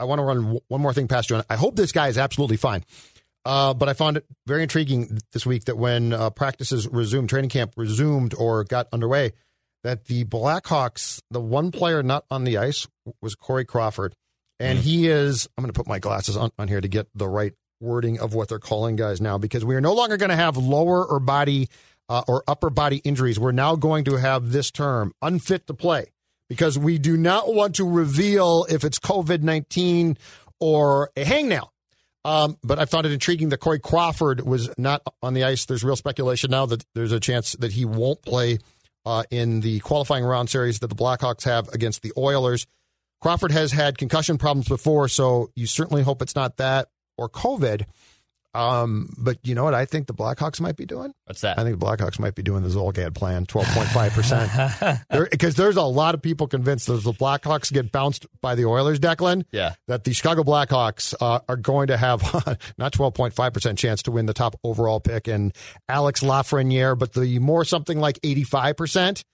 I 0.00 0.04
want 0.04 0.18
to 0.18 0.24
run 0.24 0.42
w- 0.42 0.60
one 0.68 0.80
more 0.80 0.92
thing 0.92 1.08
past 1.08 1.30
you. 1.30 1.42
I 1.48 1.56
hope 1.56 1.76
this 1.76 1.92
guy 1.92 2.08
is 2.08 2.18
absolutely 2.18 2.56
fine. 2.56 2.84
Uh, 3.44 3.74
but 3.74 3.88
I 3.90 3.92
found 3.92 4.16
it 4.16 4.24
very 4.46 4.62
intriguing 4.62 5.18
this 5.32 5.44
week 5.44 5.64
that 5.64 5.76
when 5.76 6.12
uh, 6.14 6.30
practices 6.30 6.88
resumed, 6.88 7.28
training 7.28 7.50
camp 7.50 7.74
resumed 7.76 8.34
or 8.34 8.64
got 8.64 8.88
underway, 8.90 9.32
that 9.82 10.06
the 10.06 10.24
Blackhawks, 10.24 11.20
the 11.30 11.40
one 11.40 11.70
player 11.70 12.02
not 12.02 12.24
on 12.30 12.44
the 12.44 12.56
ice 12.56 12.88
was 13.20 13.34
Corey 13.34 13.66
Crawford. 13.66 14.14
And 14.60 14.78
he 14.78 15.08
is, 15.08 15.48
I'm 15.56 15.62
going 15.62 15.72
to 15.72 15.78
put 15.78 15.88
my 15.88 15.98
glasses 15.98 16.36
on, 16.36 16.50
on 16.58 16.68
here 16.68 16.80
to 16.80 16.88
get 16.88 17.08
the 17.14 17.28
right 17.28 17.52
wording 17.80 18.20
of 18.20 18.34
what 18.34 18.48
they're 18.48 18.58
calling 18.58 18.96
guys 18.96 19.20
now 19.20 19.36
because 19.36 19.64
we 19.64 19.74
are 19.74 19.80
no 19.80 19.92
longer 19.92 20.16
going 20.16 20.30
to 20.30 20.36
have 20.36 20.56
lower 20.56 21.04
or 21.04 21.20
body 21.20 21.68
uh, 22.08 22.22
or 22.28 22.44
upper 22.46 22.70
body 22.70 22.98
injuries. 22.98 23.38
We're 23.38 23.52
now 23.52 23.76
going 23.76 24.04
to 24.04 24.16
have 24.16 24.52
this 24.52 24.70
term, 24.70 25.12
unfit 25.22 25.66
to 25.66 25.74
play, 25.74 26.12
because 26.48 26.78
we 26.78 26.98
do 26.98 27.16
not 27.16 27.52
want 27.52 27.76
to 27.76 27.88
reveal 27.88 28.66
if 28.68 28.84
it's 28.84 28.98
COVID 28.98 29.42
19 29.42 30.16
or 30.60 31.10
a 31.16 31.24
hangnail. 31.24 31.68
Um, 32.24 32.56
but 32.64 32.78
I 32.78 32.86
found 32.86 33.04
it 33.04 33.12
intriguing 33.12 33.50
that 33.50 33.58
Corey 33.58 33.78
Crawford 33.78 34.40
was 34.46 34.70
not 34.78 35.02
on 35.22 35.34
the 35.34 35.44
ice. 35.44 35.66
There's 35.66 35.84
real 35.84 35.96
speculation 35.96 36.50
now 36.50 36.64
that 36.66 36.84
there's 36.94 37.12
a 37.12 37.20
chance 37.20 37.52
that 37.52 37.72
he 37.72 37.84
won't 37.84 38.22
play 38.22 38.58
uh, 39.04 39.24
in 39.30 39.60
the 39.60 39.80
qualifying 39.80 40.24
round 40.24 40.48
series 40.48 40.78
that 40.78 40.86
the 40.86 40.94
Blackhawks 40.94 41.44
have 41.44 41.68
against 41.68 42.00
the 42.00 42.12
Oilers. 42.16 42.66
Crawford 43.24 43.52
has 43.52 43.72
had 43.72 43.96
concussion 43.96 44.36
problems 44.36 44.68
before, 44.68 45.08
so 45.08 45.48
you 45.56 45.66
certainly 45.66 46.02
hope 46.02 46.20
it's 46.20 46.34
not 46.34 46.58
that 46.58 46.88
or 47.16 47.30
COVID. 47.30 47.86
Um, 48.52 49.14
but 49.16 49.38
you 49.44 49.54
know 49.54 49.64
what 49.64 49.72
I 49.72 49.86
think 49.86 50.08
the 50.08 50.12
Blackhawks 50.12 50.60
might 50.60 50.76
be 50.76 50.84
doing? 50.84 51.14
What's 51.24 51.40
that? 51.40 51.58
I 51.58 51.64
think 51.64 51.80
the 51.80 51.86
Blackhawks 51.86 52.18
might 52.18 52.34
be 52.34 52.42
doing 52.42 52.62
the 52.62 52.68
Zolgad 52.68 53.14
plan, 53.14 53.46
12.5%. 53.46 55.30
Because 55.30 55.54
there's 55.56 55.76
a 55.76 55.82
lot 55.82 56.14
of 56.14 56.20
people 56.20 56.46
convinced 56.48 56.86
that 56.88 57.02
the 57.02 57.12
Blackhawks 57.14 57.72
get 57.72 57.90
bounced 57.90 58.26
by 58.42 58.54
the 58.56 58.66
Oilers, 58.66 59.00
Declan, 59.00 59.44
Yeah. 59.52 59.72
that 59.88 60.04
the 60.04 60.12
Chicago 60.12 60.42
Blackhawks 60.44 61.14
uh, 61.18 61.40
are 61.48 61.56
going 61.56 61.86
to 61.86 61.96
have 61.96 62.20
not 62.78 62.92
12.5% 62.92 63.78
chance 63.78 64.02
to 64.02 64.10
win 64.10 64.26
the 64.26 64.34
top 64.34 64.54
overall 64.62 65.00
pick 65.00 65.28
and 65.28 65.54
Alex 65.88 66.20
Lafreniere, 66.22 66.96
but 66.96 67.14
the 67.14 67.38
more 67.38 67.64
something 67.64 67.98
like 67.98 68.20
85%. 68.20 69.24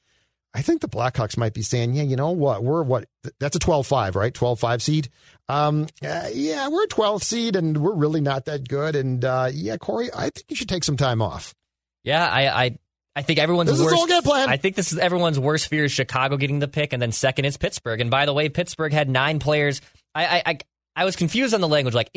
I 0.53 0.63
think 0.63 0.81
the 0.81 0.89
Blackhawks 0.89 1.37
might 1.37 1.55
be 1.55 1.63
saying, 1.63 1.95
yeah, 1.95 2.03
you 2.03 2.17
know 2.17 2.31
what? 2.33 2.65
We're 2.65 2.83
what? 2.83 3.07
That's 3.39 3.55
a 3.55 3.61
12 3.61 3.87
5, 3.87 4.17
right? 4.17 4.35
12 4.35 4.59
5 4.59 4.83
seed. 4.83 5.09
Um, 5.49 5.87
uh, 6.05 6.29
yeah, 6.33 6.69
we're 6.69 6.85
a 6.85 6.89
12 6.89 7.23
seed 7.23 7.57
and 7.57 7.77
we're 7.79 7.95
really 7.95 8.21
not 8.21 8.47
that 8.47 8.69
good. 8.69 8.97
And 8.97 9.25
uh, 9.25 9.51
yeah, 9.53 9.77
Corey, 9.77 10.09
I 10.15 10.31
think 10.31 10.47
you 10.49 10.57
should 10.57 10.69
take 10.69 10.85
some 10.85 10.97
time 10.97 11.23
off. 11.23 11.55
Yeah, 12.03 12.27
I, 12.29 12.65
I, 12.65 12.79
I 13.15 13.23
think 13.23 13.39
everyone's 13.39 13.71
This 13.71 13.79
is 13.79 13.85
worst. 13.85 13.97
all 13.97 14.07
good 14.07 14.25
plan. 14.25 14.49
I 14.49 14.57
think 14.57 14.77
this 14.77 14.93
is 14.93 14.99
everyone's 14.99 15.39
worst 15.39 15.69
fear 15.69 15.85
is 15.85 15.93
Chicago 15.93 16.37
getting 16.37 16.59
the 16.61 16.69
pick, 16.69 16.93
and 16.93 17.03
then 17.03 17.13
second 17.13 17.45
is 17.45 17.57
Pittsburgh. 17.57 18.01
And 18.01 18.11
by 18.11 18.25
the 18.27 18.33
way, 18.33 18.49
Pittsburgh 18.49 18.93
had 18.93 19.09
nine 19.09 19.39
players. 19.41 19.81
I, 20.15 20.27
I, 20.27 20.43
I, 20.47 20.59
I 20.97 21.05
was 21.05 21.17
confused 21.17 21.53
on 21.55 21.61
the 21.61 21.69
language, 21.69 21.95
like 21.95 22.11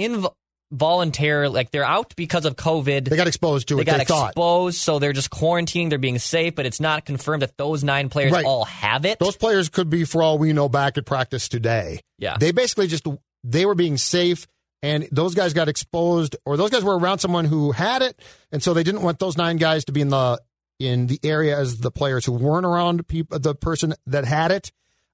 involuntary, 0.74 1.48
like 1.50 1.72
they're 1.72 1.86
out 1.86 2.16
because 2.16 2.46
of 2.46 2.56
COVID. 2.56 3.08
They 3.10 3.16
got 3.16 3.28
exposed 3.28 3.68
to 3.70 3.76
They 3.76 3.82
it. 3.84 3.86
got 3.86 3.98
they 4.00 4.06
thought. 4.06 4.32
exposed, 4.32 4.78
so 4.78 5.00
they're 5.00 5.14
just 5.14 5.30
quarantining. 5.30 5.90
They're 5.90 6.00
being 6.00 6.20
safe, 6.20 6.56
but 6.56 6.66
it's 6.66 6.80
not 6.80 7.06
confirmed 7.06 7.42
that 7.44 7.58
those 7.58 7.84
nine 7.84 8.10
players 8.10 8.32
Right. 8.32 8.46
all 8.46 8.66
have 8.66 9.06
it. 9.06 9.20
Those 9.20 9.38
players 9.38 9.70
could 9.70 9.90
be, 9.90 10.04
for 10.04 10.22
all 10.22 10.38
we 10.38 10.52
know, 10.54 10.68
back 10.70 10.98
at 10.98 11.06
practice 11.06 11.48
today. 11.48 12.02
Yeah. 12.18 12.38
They 12.40 12.52
basically 12.52 12.88
just 12.88 13.06
they 13.44 13.66
were 13.66 13.76
being 13.76 13.98
safe 13.98 14.48
and 14.82 15.08
those 15.12 15.36
guys 15.36 15.54
got 15.54 15.70
exposed 15.70 16.36
or 16.46 16.58
those 16.58 16.70
guys 16.70 16.84
were 16.84 16.98
around 16.98 17.20
someone 17.20 17.46
who 17.46 17.72
had 17.72 18.02
it 18.02 18.20
and 18.52 18.62
so 18.64 18.74
they 18.74 18.84
didn't 18.84 19.02
want 19.02 19.20
those 19.20 19.38
nine 19.38 19.58
guys 19.58 19.86
to 19.86 19.92
be 19.92 20.02
in 20.02 20.10
the 20.10 20.42
in 20.80 21.08
the 21.08 21.20
area 21.24 21.58
as 21.58 21.78
the 21.80 21.92
players 21.92 22.26
who 22.26 22.32
weren't 22.34 22.66
around 22.66 23.06
people, 23.08 23.38
the 23.40 23.54
person 23.54 23.94
that 24.08 24.26
had 24.26 24.52
it 24.52 24.72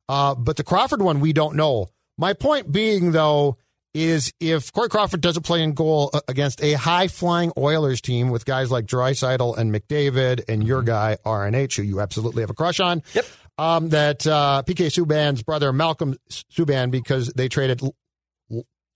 uh, 0.08 0.34
but 0.36 0.58
the 0.58 0.64
crawford 0.64 1.02
one 1.02 1.20
we 1.20 1.34
don't 1.34 1.56
know 1.56 1.88
my 2.18 2.34
point 2.34 2.72
being 2.72 3.12
though 3.12 3.58
is 3.94 4.32
if 4.40 4.72
Corey 4.72 4.90
Crawford 4.90 5.22
doesn't 5.22 5.44
play 5.44 5.64
in 5.64 5.74
goal 5.74 6.12
uh, 6.14 6.22
against 6.28 6.64
a 6.64 6.74
high 6.74 7.08
flying 7.08 7.52
Oilers 7.58 8.02
team 8.02 8.30
with 8.30 8.46
guys 8.46 8.72
like 8.72 8.86
Draisaitl 8.86 9.58
and 9.58 9.74
McDavid 9.74 10.44
and 10.48 10.66
your 10.66 10.82
guy 10.82 11.18
RNH, 11.26 11.78
who 11.78 11.84
you 11.84 12.02
absolutely 12.02 12.42
have 12.44 12.50
a 12.50 12.54
crush 12.54 12.80
on. 12.80 13.02
Yep. 13.14 13.26
Um, 13.58 13.90
that 13.90 14.26
uh, 14.26 14.64
PK 14.66 14.88
Subban's 14.88 15.44
brother 15.44 15.74
Malcolm 15.74 16.16
Subban, 16.30 16.92
because 16.92 17.28
they 17.34 17.50
traded 17.50 17.82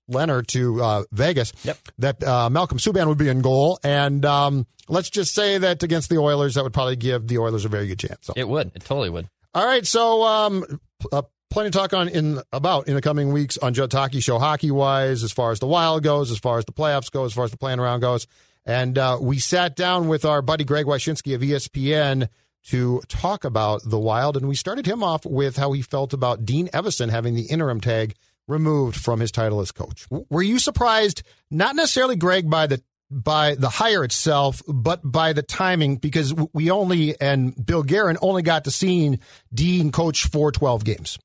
Lehner 0.10 0.46
to 0.48 0.82
uh, 0.82 1.04
Vegas, 1.12 1.52
yep. 1.64 1.78
that 1.98 2.24
uh, 2.24 2.50
Malcolm 2.50 2.78
Subban 2.78 3.08
would 3.08 3.18
be 3.18 3.28
in 3.28 3.42
goal. 3.42 3.78
And 3.84 4.24
um, 4.26 4.66
let's 4.88 5.10
just 5.10 5.34
say 5.34 5.58
that 5.58 5.84
against 5.84 6.10
the 6.10 6.18
Oilers, 6.18 6.56
that 6.56 6.64
would 6.64 6.74
probably 6.74 6.96
give 6.96 7.28
the 7.28 7.40
Oilers 7.40 7.66
a 7.66 7.70
very 7.70 7.88
good 7.88 8.00
chance. 8.00 8.20
So. 8.22 8.34
It 8.38 8.48
would. 8.48 8.72
It 8.74 8.86
totally 8.86 9.10
would. 9.10 9.28
All 9.54 9.66
right. 9.66 9.86
So 9.86 10.24
um, 10.24 10.80
uh, 11.12 11.24
plenty 11.54 11.70
to 11.70 11.78
talk 11.78 11.94
on 11.94 12.10
in 12.10 12.42
about 12.52 12.88
in 12.88 12.96
the 12.96 13.02
coming 13.02 13.32
weeks 13.32 13.60
on 13.60 13.76
Judd 13.76 13.94
Hockey 13.94 14.20
Show, 14.22 14.40
hockey 14.40 14.72
wise, 14.72 15.24
as 15.24 15.32
far 15.32 15.52
as 15.52 15.60
the 15.60 15.68
Wild 15.68 16.02
goes, 16.02 16.32
as 16.32 16.40
far 16.40 16.58
as 16.58 16.66
the 16.66 16.72
playoffs 16.72 17.12
go, 17.12 17.26
as 17.26 17.34
far 17.34 17.46
as 17.46 17.52
the 17.52 17.58
playing 17.58 17.80
around 17.80 18.00
goes. 18.00 18.26
And 18.66 18.98
uh, 18.98 19.20
we 19.22 19.38
sat 19.38 19.76
down 19.76 20.08
with 20.08 20.26
our 20.26 20.42
buddy 20.42 20.64
Greg 20.64 20.88
Wyshynski 20.88 21.36
of 21.36 21.42
ESPN 21.42 22.28
to 22.70 23.02
talk 23.08 23.44
about 23.44 23.82
the 23.86 24.00
Wild, 24.00 24.36
and 24.36 24.48
we 24.48 24.56
started 24.56 24.88
him 24.88 25.04
off 25.04 25.28
with 25.28 25.56
how 25.56 25.74
he 25.74 25.84
felt 25.84 26.12
about 26.12 26.44
Dean 26.44 26.70
Evason 26.70 27.12
having 27.12 27.36
the 27.36 27.44
interim 27.44 27.80
tag 27.80 28.16
removed 28.48 28.96
from 28.98 29.20
his 29.20 29.32
title 29.32 29.60
as 29.60 29.72
coach. 29.72 30.08
Were 30.10 30.42
you 30.42 30.58
surprised? 30.58 31.22
Not 31.52 31.76
necessarily, 31.76 32.16
Greg, 32.16 32.50
by 32.50 32.66
the 32.66 32.82
by 33.12 33.54
the 33.54 33.70
hire 33.70 34.04
itself, 34.04 34.64
but 34.68 35.02
by 35.04 35.34
the 35.34 35.44
timing, 35.44 35.98
because 35.98 36.34
we 36.52 36.72
only 36.72 37.20
and 37.22 37.54
Bill 37.64 37.84
Guerin 37.84 38.18
only 38.24 38.42
got 38.42 38.64
to 38.64 38.72
see 38.72 39.20
Dean 39.54 39.92
coach 39.92 40.24
for 40.24 40.52
twelve 40.52 40.84
games. 40.84 41.20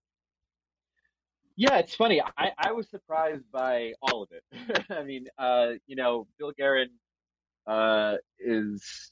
Yeah, 1.59 1.79
it's 1.79 1.97
funny. 1.97 2.23
I, 2.23 2.53
I 2.57 2.71
was 2.71 2.89
surprised 2.89 3.43
by 3.51 3.93
all 4.01 4.23
of 4.23 4.29
it. 4.31 4.87
I 4.91 5.03
mean, 5.03 5.27
uh, 5.39 5.71
you 5.89 5.97
know, 5.97 6.29
Bill 6.39 6.53
Guerin 6.57 6.89
uh, 7.67 8.15
is 8.39 9.11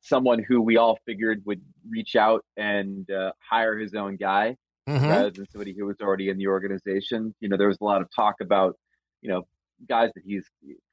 someone 0.00 0.42
who 0.42 0.62
we 0.62 0.78
all 0.78 0.98
figured 1.04 1.42
would 1.44 1.60
reach 1.86 2.16
out 2.16 2.46
and 2.56 3.08
uh, 3.10 3.32
hire 3.46 3.76
his 3.76 3.92
own 3.92 4.16
guy 4.16 4.56
mm-hmm. 4.88 5.06
rather 5.06 5.30
than 5.30 5.46
somebody 5.50 5.74
who 5.76 5.84
was 5.84 5.96
already 6.00 6.30
in 6.30 6.38
the 6.38 6.46
organization. 6.46 7.34
You 7.40 7.50
know, 7.50 7.58
there 7.58 7.68
was 7.68 7.76
a 7.82 7.84
lot 7.84 8.00
of 8.00 8.08
talk 8.16 8.36
about, 8.40 8.74
you 9.20 9.28
know, 9.28 9.42
guys 9.86 10.10
that 10.14 10.22
he's 10.24 10.46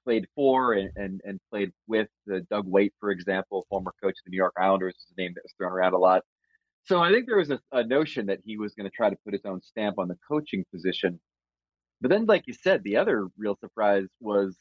played 0.04 0.26
for 0.36 0.74
and, 0.74 0.92
and, 0.98 1.22
and 1.24 1.40
played 1.50 1.72
with. 1.88 2.10
Uh, 2.30 2.40
Doug 2.50 2.68
Weight, 2.68 2.94
for 3.00 3.12
example, 3.12 3.66
former 3.70 3.94
coach 4.04 4.12
of 4.20 4.26
the 4.26 4.32
New 4.32 4.38
York 4.38 4.56
Islanders, 4.60 4.96
is 4.96 5.06
a 5.18 5.22
name 5.22 5.32
that 5.36 5.44
was 5.46 5.54
thrown 5.58 5.72
around 5.72 5.94
a 5.94 5.98
lot. 5.98 6.24
So 6.90 7.04
I 7.04 7.12
think 7.12 7.28
there 7.28 7.38
was 7.38 7.52
a, 7.52 7.60
a 7.72 7.84
notion 7.84 8.26
that 8.26 8.40
he 8.44 8.58
was 8.58 8.74
going 8.74 8.90
to 8.90 8.96
try 8.96 9.12
to 9.12 9.16
put 9.24 9.34
his 9.34 9.46
own 9.46 9.62
stamp 9.62 10.00
on 10.00 10.08
the 10.08 10.18
coaching 10.28 10.66
position. 10.74 11.20
But 12.02 12.10
then, 12.10 12.26
like 12.26 12.48
you 12.48 12.54
said, 12.54 12.84
the 12.84 12.98
other 12.98 13.28
real 13.38 13.56
surprise 13.60 14.08
was 14.20 14.58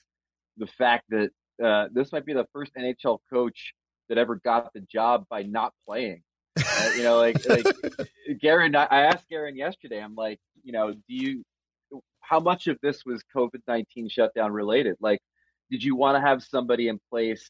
the 0.59 0.67
fact 0.67 1.07
that 1.09 1.31
uh, 1.65 1.89
this 1.91 2.13
might 2.13 2.27
be 2.27 2.35
the 2.35 2.47
first 2.53 2.73
NHL 2.75 3.21
coach 3.33 3.73
that 4.11 4.19
ever 4.19 4.37
got 4.45 4.71
the 4.75 4.83
job 4.83 5.25
by 5.31 5.43
not 5.45 5.73
playing. 5.87 6.23
Uh, 6.59 6.91
you 6.95 7.03
know, 7.03 7.17
like 7.17 7.49
like 7.49 7.65
Guerin. 8.43 8.77
I, 8.77 9.05
asked 9.05 9.27
Guerin 9.31 9.57
yesterday. 9.57 9.99
I'm 9.99 10.15
like, 10.15 10.39
you 10.63 10.73
know, 10.73 10.93
do 10.93 11.01
you? 11.09 11.43
How 12.21 12.41
much 12.41 12.67
of 12.67 12.77
this 12.83 13.07
was 13.07 13.23
COVID 13.35 13.63
nineteen 13.67 14.07
shutdown 14.07 14.53
related? 14.53 14.97
Like, 15.01 15.21
did 15.71 15.83
you 15.83 15.97
want 15.97 16.17
to 16.17 16.21
have 16.21 16.43
somebody 16.43 16.89
in 16.89 17.01
place 17.11 17.49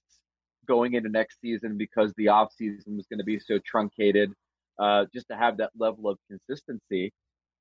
going 0.69 0.95
into 0.95 1.09
next 1.09 1.41
season 1.41 1.77
because 1.77 2.13
the 2.17 2.29
off 2.29 2.53
season 2.57 2.97
was 2.97 3.07
going 3.11 3.19
to 3.19 3.25
be 3.25 3.41
so 3.41 3.59
truncated, 3.67 4.33
uh, 4.79 5.07
just 5.13 5.29
to 5.29 5.37
have 5.37 5.59
that 5.59 5.71
level 5.79 6.09
of 6.09 6.19
consistency? 6.29 7.13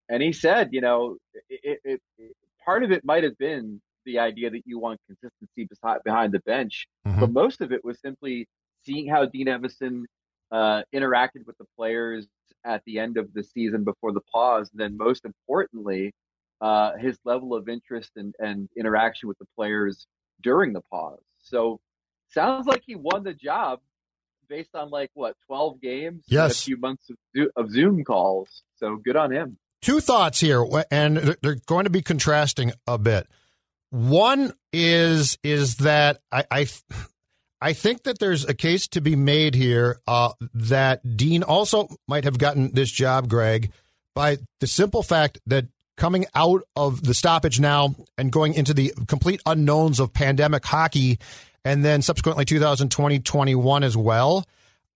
And 0.10 0.24
he 0.24 0.32
said, 0.32 0.70
you 0.72 0.82
know, 0.82 1.18
it, 1.50 1.80
it, 1.84 2.02
it, 2.18 2.36
part 2.64 2.84
of 2.84 2.92
it 2.92 3.04
might 3.04 3.24
have 3.24 3.38
been 3.38 3.82
the 4.06 4.20
idea 4.20 4.50
that 4.50 4.62
you 4.66 4.80
want 4.80 5.00
consistency 5.08 5.68
behind 6.04 6.32
the 6.32 6.40
bench, 6.40 6.88
mm-hmm. 7.06 7.20
but 7.20 7.32
most 7.32 7.62
of 7.62 7.72
it 7.72 7.84
was 7.84 8.00
simply 8.00 8.48
seeing 8.86 9.08
how 9.08 9.26
Dean 9.26 9.48
Evason 9.48 10.04
uh, 10.52 10.82
interacted 10.96 11.46
with 11.46 11.58
the 11.58 11.66
players 11.76 12.26
at 12.66 12.82
the 12.86 13.00
end 13.00 13.18
of 13.18 13.34
the 13.34 13.44
season 13.44 13.84
before 13.84 14.14
the 14.14 14.22
pause, 14.34 14.70
and 14.72 14.80
then 14.80 14.98
most 14.98 15.26
importantly, 15.26 16.14
uh, 16.62 16.96
his 16.98 17.18
level 17.26 17.54
of 17.54 17.70
interest 17.70 18.12
and, 18.16 18.34
and 18.40 18.70
interaction 18.78 19.28
with 19.28 19.38
the 19.40 19.48
players 19.56 20.08
during 20.42 20.74
the 20.74 20.82
pause. 20.90 21.22
So 21.38 21.80
sounds 22.30 22.66
like 22.66 22.84
he 22.86 22.96
won 22.96 23.24
the 23.24 23.34
job 23.34 23.80
based 24.50 24.76
on 24.76 24.90
like 24.90 25.12
what 25.14 25.36
12 25.48 25.82
games 25.82 26.24
yes. 26.28 26.62
a 26.62 26.66
few 26.66 26.78
months 26.78 27.10
of, 27.10 27.48
of 27.56 27.72
Zoom 27.72 28.04
calls. 28.04 28.64
So 28.78 28.98
good 28.98 29.16
on 29.16 29.32
him. 29.32 29.58
Two 29.82 30.00
thoughts 30.00 30.40
here, 30.40 30.66
and 30.90 31.18
they're 31.42 31.58
going 31.68 31.84
to 31.84 31.90
be 31.90 32.02
contrasting 32.02 32.72
a 32.88 32.98
bit. 32.98 33.28
One 33.90 34.54
is 34.74 35.38
is 35.44 35.78
that 35.78 36.20
I, 36.32 36.46
I 36.50 36.68
I 37.62 37.74
think 37.74 38.04
that 38.04 38.20
there's 38.20 38.44
a 38.46 38.54
case 38.54 38.88
to 38.90 39.02
be 39.02 39.16
made 39.16 39.56
here 39.56 40.02
uh, 40.08 40.34
that 40.54 41.18
Dean 41.18 41.44
also 41.44 41.88
might 42.08 42.24
have 42.24 42.38
gotten 42.38 42.74
this 42.74 42.92
job, 42.92 43.30
Greg, 43.30 43.72
by 44.14 44.38
the 44.60 44.68
simple 44.68 45.04
fact 45.04 45.40
that 45.48 45.66
coming 45.98 46.26
out 46.36 46.62
of 46.76 47.04
the 47.04 47.14
stoppage 47.14 47.60
now 47.60 47.96
and 48.18 48.32
going 48.32 48.54
into 48.54 48.74
the 48.74 48.94
complete 49.08 49.42
unknowns 49.46 50.00
of 50.00 50.14
pandemic 50.14 50.64
hockey 50.66 51.18
and 51.68 51.84
then 51.84 52.02
subsequently 52.02 52.46
2020 52.46 53.20
21 53.20 53.84
as 53.84 53.98
well. 53.98 54.46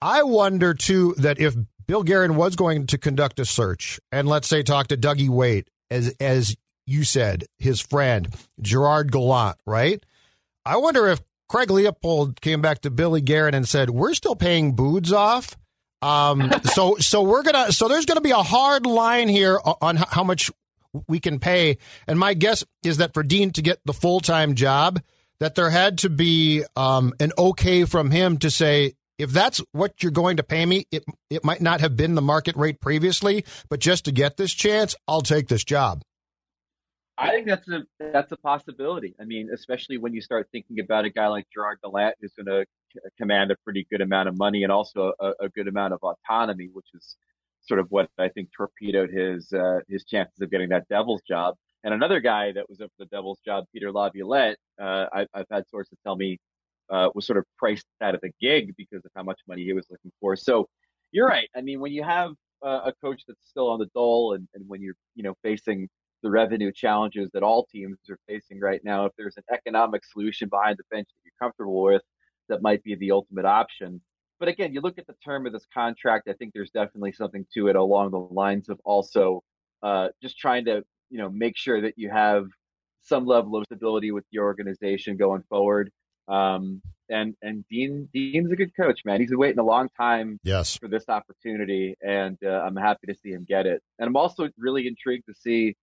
I 0.02 0.24
wonder 0.24 0.74
too 0.74 1.14
that 1.18 1.38
if 1.38 1.54
Bill 1.86 2.02
Guerin 2.02 2.38
was 2.38 2.56
going 2.56 2.88
to 2.88 2.98
conduct 2.98 3.40
a 3.40 3.46
search 3.46 4.00
and 4.12 4.28
let's 4.28 4.48
say 4.48 4.64
talk 4.64 4.88
to 4.88 4.98
Dougie 4.98 5.30
Weight 5.30 5.70
as 5.90 6.16
as 6.22 6.56
you 6.88 7.04
said, 7.04 7.44
his 7.60 7.82
friend 7.82 8.34
Gerard 8.62 9.12
Gallant, 9.12 9.58
right? 9.66 10.02
I 10.66 10.78
wonder 10.78 11.08
if 11.08 11.22
Craig 11.50 11.68
Leipold 11.68 12.40
came 12.40 12.62
back 12.62 12.80
to 12.82 12.90
Billy 12.90 13.20
Guerin 13.20 13.54
and 13.54 13.68
said, 13.68 13.90
"We're 13.90 14.14
still 14.14 14.38
paying 14.38 14.74
Boods 14.74 15.12
off." 15.12 15.58
Um, 16.02 16.52
so 16.64 16.96
so 17.00 17.22
we're 17.22 17.44
gonna 17.44 17.74
so 17.74 17.90
there's 17.90 18.06
gonna 18.06 18.22
be 18.22 18.32
a 18.32 18.38
hard 18.38 18.86
line 18.86 19.28
here 19.28 19.60
on 19.82 19.98
how 19.98 20.24
much 20.24 20.50
we 21.10 21.20
can 21.20 21.40
pay. 21.40 21.78
And 22.08 22.18
my 22.18 22.34
guess 22.34 22.64
is 22.84 22.98
that 22.98 23.14
for 23.14 23.24
Dean 23.24 23.52
to 23.52 23.62
get 23.62 23.80
the 23.84 23.94
full 23.94 24.22
time 24.22 24.56
job, 24.56 25.02
that 25.42 25.56
there 25.56 25.72
had 25.72 25.98
to 25.98 26.10
be 26.10 26.64
um, 26.76 27.14
an 27.20 27.32
okay 27.36 27.84
from 27.86 28.12
him 28.12 28.38
to 28.38 28.52
say, 28.52 28.94
if 29.18 29.32
that's 29.32 29.60
what 29.72 30.04
you're 30.04 30.12
going 30.12 30.38
to 30.38 30.44
pay 30.44 30.66
me, 30.66 30.86
it 30.92 31.04
it 31.32 31.44
might 31.44 31.62
not 31.62 31.82
have 31.82 31.98
been 31.98 32.14
the 32.14 32.22
market 32.22 32.56
rate 32.56 32.80
previously, 32.80 33.44
but 33.68 33.80
just 33.80 34.06
to 34.06 34.12
get 34.12 34.38
this 34.38 34.54
chance, 34.54 34.96
I'll 35.08 35.22
take 35.22 35.48
this 35.48 35.64
job. 35.64 36.04
I 37.18 37.32
think 37.32 37.48
that's 37.48 37.68
a 37.68 37.82
that's 38.00 38.32
a 38.32 38.38
possibility. 38.38 39.16
I 39.20 39.26
mean, 39.26 39.50
especially 39.52 39.98
when 39.98 40.14
you 40.14 40.22
start 40.22 40.48
thinking 40.52 40.80
about 40.80 41.06
a 41.06 41.10
guy 41.10 41.28
like 41.28 41.48
Gerard 41.52 41.80
Gallant, 41.84 42.16
who's 42.22 42.34
going 42.34 42.46
to 42.46 42.66
command 43.18 43.50
a 43.50 43.56
pretty 43.64 43.88
good 43.92 44.02
amount 44.02 44.30
of 44.30 44.38
money 44.38 44.62
and 44.62 44.72
also 44.72 45.14
a, 45.20 45.32
a, 45.40 45.50
good 45.50 45.68
amount 45.68 45.94
of 45.94 46.02
autonomy, 46.04 46.70
which 46.72 46.88
is 46.94 47.16
sort 47.62 47.80
of 47.80 47.88
what 47.90 48.10
I 48.20 48.30
think 48.30 48.50
torpedoed 48.56 49.10
his 49.12 49.52
uh, 49.52 49.80
his 49.88 50.04
chances 50.04 50.40
of 50.40 50.52
getting 50.52 50.70
that 50.70 50.88
Devils 50.88 51.22
job. 51.28 51.56
And 51.84 51.94
another 51.94 52.20
guy 52.20 52.52
that 52.52 52.70
was 52.70 52.80
up 52.80 52.92
for 52.98 53.06
the 53.06 53.10
Devils 53.10 53.40
job, 53.46 53.66
Peter 53.74 53.92
Laviolette, 53.92 54.58
uh, 54.80 55.08
I, 55.14 55.26
have 55.34 55.48
had 55.52 55.68
sources 55.70 55.98
tell 56.04 56.16
me 56.16 56.38
uh, 56.90 57.10
was 57.16 57.26
sort 57.26 57.38
of 57.38 57.46
priced 57.58 57.86
out 58.02 58.16
of 58.16 58.22
the 58.22 58.32
gig 58.40 58.76
because 58.78 59.04
of 59.06 59.12
how 59.16 59.24
much 59.24 59.40
money 59.48 59.64
he 59.64 59.74
was 59.74 59.86
looking 59.90 60.12
for. 60.20 60.36
So 60.36 60.68
you're 61.12 61.28
right. 61.28 61.50
I 61.56 61.62
mean, 61.62 61.80
when 61.80 61.92
you 61.92 62.04
have 62.04 62.34
a 62.64 62.94
coach 63.04 63.24
that's 63.28 63.40
still 63.50 63.70
on 63.70 63.80
the 63.80 63.88
dole, 63.96 64.34
and, 64.34 64.48
and 64.54 64.64
when 64.68 64.82
you're 64.82 64.94
you 65.16 65.24
know 65.24 65.34
facing 65.42 65.90
the 66.24 66.30
revenue 66.30 66.72
challenges 66.72 67.30
that 67.34 67.44
all 67.44 67.66
teams 67.66 67.98
are 68.10 68.20
facing 68.28 68.60
right 68.60 68.82
now. 68.84 69.06
If 69.06 69.14
there's 69.18 69.38
an 69.38 69.44
economic 69.52 70.04
solution 70.06 70.50
behind 70.50 70.78
the 70.78 70.84
bench 70.92 71.08
that 71.08 71.20
you're 71.24 71.34
comfortable 71.42 71.82
with, 71.82 72.02
that 72.50 72.62
might 72.62 72.84
be 72.84 72.96
the 72.96 73.12
ultimate 73.12 73.46
option. 73.46 74.02
But 74.40 74.50
again, 74.50 74.74
you 74.74 74.82
look 74.82 74.98
at 74.98 75.08
the 75.08 75.16
term 75.24 75.46
of 75.46 75.54
this 75.54 75.66
contract. 75.74 76.28
I 76.28 76.34
think 76.34 76.54
there's 76.54 76.72
definitely 76.72 77.12
something 77.12 77.46
to 77.54 77.68
it 77.68 77.76
along 77.76 78.12
the 78.12 78.20
lines 78.20 78.70
of 78.70 78.80
also 78.84 79.44
uh, 79.84 80.10
just 80.22 80.38
trying 80.38 80.66
to 80.66 80.84
you 81.12 81.18
know 81.18 81.30
make 81.30 81.58
sure 81.58 81.82
that 81.82 81.94
you 81.98 82.10
have 82.10 82.48
some 83.02 83.26
level 83.26 83.56
of 83.58 83.66
stability 83.66 84.12
with 84.12 84.26
your 84.32 84.46
organization 84.46 85.18
going 85.18 85.44
forward. 85.50 85.92
Um, 86.28 86.82
and 87.10 87.36
and 87.42 87.66
Dean 87.70 88.08
Dean's 88.14 88.52
a 88.52 88.56
good 88.56 88.76
coach, 88.76 89.02
man. 89.04 89.20
He's 89.20 89.30
been 89.30 89.40
waiting 89.40 89.60
a 89.60 89.64
long 89.64 89.90
time 90.00 90.40
yes. 90.44 90.78
for 90.78 90.88
this 90.88 91.10
opportunity, 91.10 91.96
and 92.02 92.38
uh, 92.44 92.62
I'm 92.66 92.76
happy 92.76 93.08
to 93.08 93.16
see 93.16 93.32
him 93.32 93.46
get 93.48 93.66
it. 93.66 93.82
And 94.00 94.08
I'm 94.08 94.16
also 94.16 94.50
really 94.58 94.88
intrigued 94.88 95.26
to 95.28 95.34
see 95.34 95.76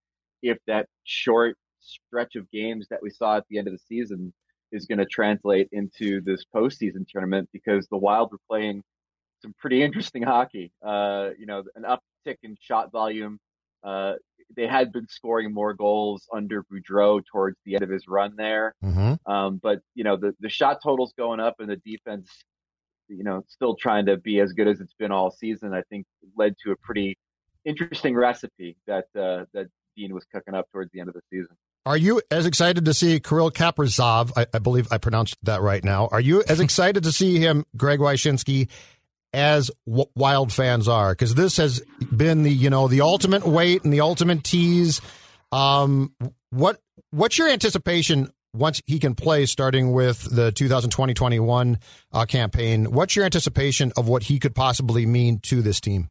if 0.42 0.58
that 0.66 0.87
short 1.04 1.56
stretch 1.80 2.37
of 2.37 2.50
games 2.50 2.87
that 2.90 3.02
we 3.02 3.11
saw 3.11 3.37
at 3.37 3.44
the 3.50 3.58
end 3.58 3.66
of 3.68 3.75
the 3.75 3.78
season 3.78 4.32
is 4.73 4.87
going 4.87 4.99
to 4.99 5.06
translate 5.06 5.68
into 5.73 6.20
this 6.23 6.44
postseason 6.54 7.06
tournament 7.08 7.49
because 7.52 7.87
the 7.88 7.97
Wild 7.97 8.30
were 8.30 8.40
playing 8.49 8.82
some 9.40 9.54
pretty 9.58 9.82
interesting 9.82 10.23
hockey. 10.23 10.73
Uh, 10.85 11.30
you 11.38 11.47
know, 11.47 11.62
an 11.75 11.85
uptick 11.85 12.37
in 12.42 12.56
shot 12.61 12.92
volume, 12.92 13.38
uh, 13.85 14.14
they 14.57 14.67
had 14.67 14.93
been 14.93 15.07
scoring 15.09 15.52
more 15.52 15.75
goals 15.75 16.26
under 16.35 16.64
Boudreau 16.64 17.23
towards 17.31 17.57
the 17.64 17.75
end 17.75 17.83
of 17.83 17.90
his 17.90 18.09
run 18.09 18.35
there. 18.37 18.75
Mm-hmm. 18.85 19.31
Um, 19.31 19.61
but 19.62 19.81
you 19.95 20.05
know, 20.05 20.17
the 20.17 20.35
the 20.40 20.49
shot 20.49 20.78
totals 20.83 21.12
going 21.17 21.40
up 21.40 21.57
and 21.59 21.69
the 21.69 21.76
defense, 21.76 22.31
you 23.09 23.25
know, 23.25 23.45
still 23.49 23.76
trying 23.76 24.07
to 24.07 24.17
be 24.17 24.40
as 24.40 24.52
good 24.52 24.69
as 24.69 24.81
it's 24.81 24.95
been 24.95 25.12
all 25.12 25.31
season. 25.31 25.75
I 25.75 25.83
think 25.90 26.07
led 26.37 26.55
to 26.64 26.73
a 26.73 26.76
pretty 26.76 27.19
interesting 27.64 28.14
recipe 28.14 28.76
that 28.87 29.07
uh, 29.19 29.45
that 29.52 29.69
Dean 29.97 30.14
was 30.14 30.25
cooking 30.33 30.55
up 30.55 30.67
towards 30.73 30.90
the 30.93 31.00
end 31.00 31.09
of 31.09 31.14
the 31.14 31.23
season. 31.31 31.57
Are 31.87 31.97
you 31.97 32.21
as 32.31 32.45
excited 32.45 32.85
to 32.85 32.93
see 32.93 33.19
Kirill 33.19 33.50
Kaprizov? 33.50 34.33
I, 34.37 34.47
I, 34.52 34.59
believe 34.59 34.88
I 34.90 34.99
pronounced 34.99 35.38
that 35.45 35.62
right 35.62 35.83
now. 35.83 36.09
Are 36.09 36.21
you 36.21 36.43
as 36.47 36.61
excited 36.69 37.05
to 37.05 37.12
see 37.12 37.38
him, 37.38 37.64
Greg 37.76 37.99
Wyshynski, 37.99 38.69
as 39.32 39.70
w- 39.87 40.06
Wild 40.14 40.52
fans 40.52 40.88
are? 40.88 41.12
Because 41.12 41.35
this 41.35 41.56
has 41.56 41.80
been 42.14 42.42
the 42.42 42.52
you 42.52 42.70
know 42.70 42.88
the 42.88 43.00
ultimate 43.00 43.47
wait 43.47 43.85
and 43.85 43.92
the 43.92 44.00
ultimate 44.00 44.44
tease. 44.44 45.00
Um, 45.52 46.14
what 46.50 46.80
what's 47.11 47.38
your 47.38 47.49
anticipation 47.49 48.30
once 48.54 48.80
he 48.87 48.99
can 48.99 49.14
play, 49.14 49.47
starting 49.47 49.92
with 49.92 50.23
the 50.35 50.50
2020-21 50.52 51.80
uh, 52.12 52.25
campaign? 52.25 52.87
What's 52.90 53.14
your 53.14 53.25
anticipation 53.25 53.92
of 53.97 54.08
what 54.08 54.25
he 54.25 54.38
could 54.38 54.54
possibly 54.54 55.06
mean 55.06 55.38
to 55.44 55.62
this 55.62 55.80
team? 55.80 56.08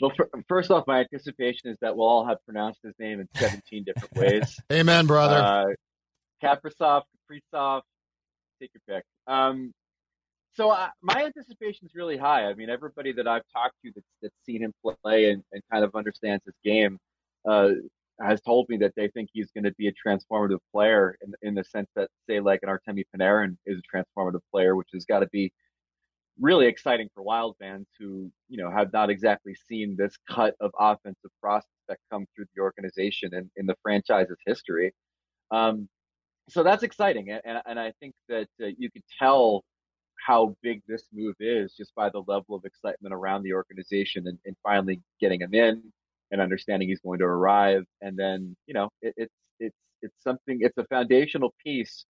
Well, 0.00 0.12
for, 0.16 0.28
first 0.48 0.70
off, 0.70 0.84
my 0.86 1.00
anticipation 1.00 1.70
is 1.70 1.76
that 1.80 1.96
we'll 1.96 2.08
all 2.08 2.26
have 2.26 2.38
pronounced 2.44 2.80
his 2.82 2.94
name 2.98 3.20
in 3.20 3.28
17 3.36 3.84
different 3.84 4.12
ways. 4.16 4.60
Amen, 4.72 5.06
brother. 5.06 5.36
Uh, 5.36 5.64
Kaprizov, 6.42 7.02
Kaprizov, 7.30 7.82
take 8.60 8.70
your 8.74 8.96
pick. 8.96 9.04
Um, 9.26 9.72
so 10.54 10.70
uh, 10.70 10.88
my 11.02 11.24
anticipation 11.24 11.86
is 11.86 11.94
really 11.94 12.16
high. 12.16 12.44
I 12.46 12.54
mean, 12.54 12.70
everybody 12.70 13.12
that 13.12 13.26
I've 13.26 13.42
talked 13.52 13.74
to 13.84 13.92
that's, 13.94 14.06
that's 14.22 14.34
seen 14.46 14.62
him 14.62 14.72
play 14.82 15.30
and, 15.30 15.42
and 15.52 15.62
kind 15.70 15.84
of 15.84 15.94
understands 15.94 16.42
his 16.44 16.54
game 16.64 16.98
uh, 17.48 17.70
has 18.20 18.40
told 18.40 18.68
me 18.68 18.76
that 18.78 18.92
they 18.96 19.08
think 19.08 19.28
he's 19.32 19.50
going 19.50 19.64
to 19.64 19.74
be 19.74 19.88
a 19.88 19.92
transformative 19.92 20.60
player 20.72 21.16
in, 21.22 21.32
in 21.42 21.54
the 21.54 21.64
sense 21.64 21.88
that, 21.96 22.08
say, 22.28 22.40
like 22.40 22.60
an 22.62 22.68
Artemi 22.68 23.04
Panarin 23.14 23.56
is 23.66 23.80
a 23.80 23.96
transformative 23.96 24.40
player, 24.52 24.76
which 24.76 24.88
has 24.94 25.04
got 25.04 25.20
to 25.20 25.28
be 25.32 25.52
really 26.40 26.66
exciting 26.66 27.08
for 27.14 27.22
Wild 27.22 27.56
fans 27.60 27.86
who, 27.98 28.30
you 28.48 28.56
know, 28.56 28.70
have 28.70 28.92
not 28.92 29.10
exactly 29.10 29.54
seen 29.68 29.96
this 29.96 30.16
cut 30.30 30.54
of 30.60 30.70
offensive 30.78 31.30
prospect 31.40 32.00
come 32.10 32.26
through 32.34 32.46
the 32.54 32.62
organization 32.62 33.34
and 33.34 33.50
in 33.56 33.66
the 33.66 33.74
franchise's 33.82 34.38
history. 34.46 34.92
Um, 35.50 35.88
so 36.48 36.62
that's 36.62 36.82
exciting, 36.82 37.30
and, 37.30 37.60
and 37.64 37.80
I 37.80 37.92
think 38.00 38.14
that 38.28 38.48
uh, 38.62 38.66
you 38.76 38.90
could 38.90 39.02
tell 39.18 39.64
how 40.24 40.56
big 40.62 40.80
this 40.88 41.04
move 41.12 41.34
is 41.38 41.74
just 41.74 41.94
by 41.94 42.08
the 42.08 42.22
level 42.26 42.54
of 42.54 42.64
excitement 42.64 43.12
around 43.12 43.42
the 43.42 43.52
organization 43.52 44.26
and, 44.26 44.38
and 44.46 44.56
finally 44.62 45.00
getting 45.20 45.40
him 45.40 45.52
in 45.54 45.82
and 46.30 46.40
understanding 46.40 46.88
he's 46.88 47.00
going 47.00 47.18
to 47.18 47.26
arrive. 47.26 47.84
And 48.00 48.16
then, 48.18 48.56
you 48.66 48.72
know, 48.72 48.88
it, 49.02 49.14
it's 49.16 49.34
it's 49.60 49.76
it's 50.00 50.14
something. 50.22 50.58
It's 50.60 50.78
a 50.78 50.86
foundational 50.86 51.52
piece 51.62 52.06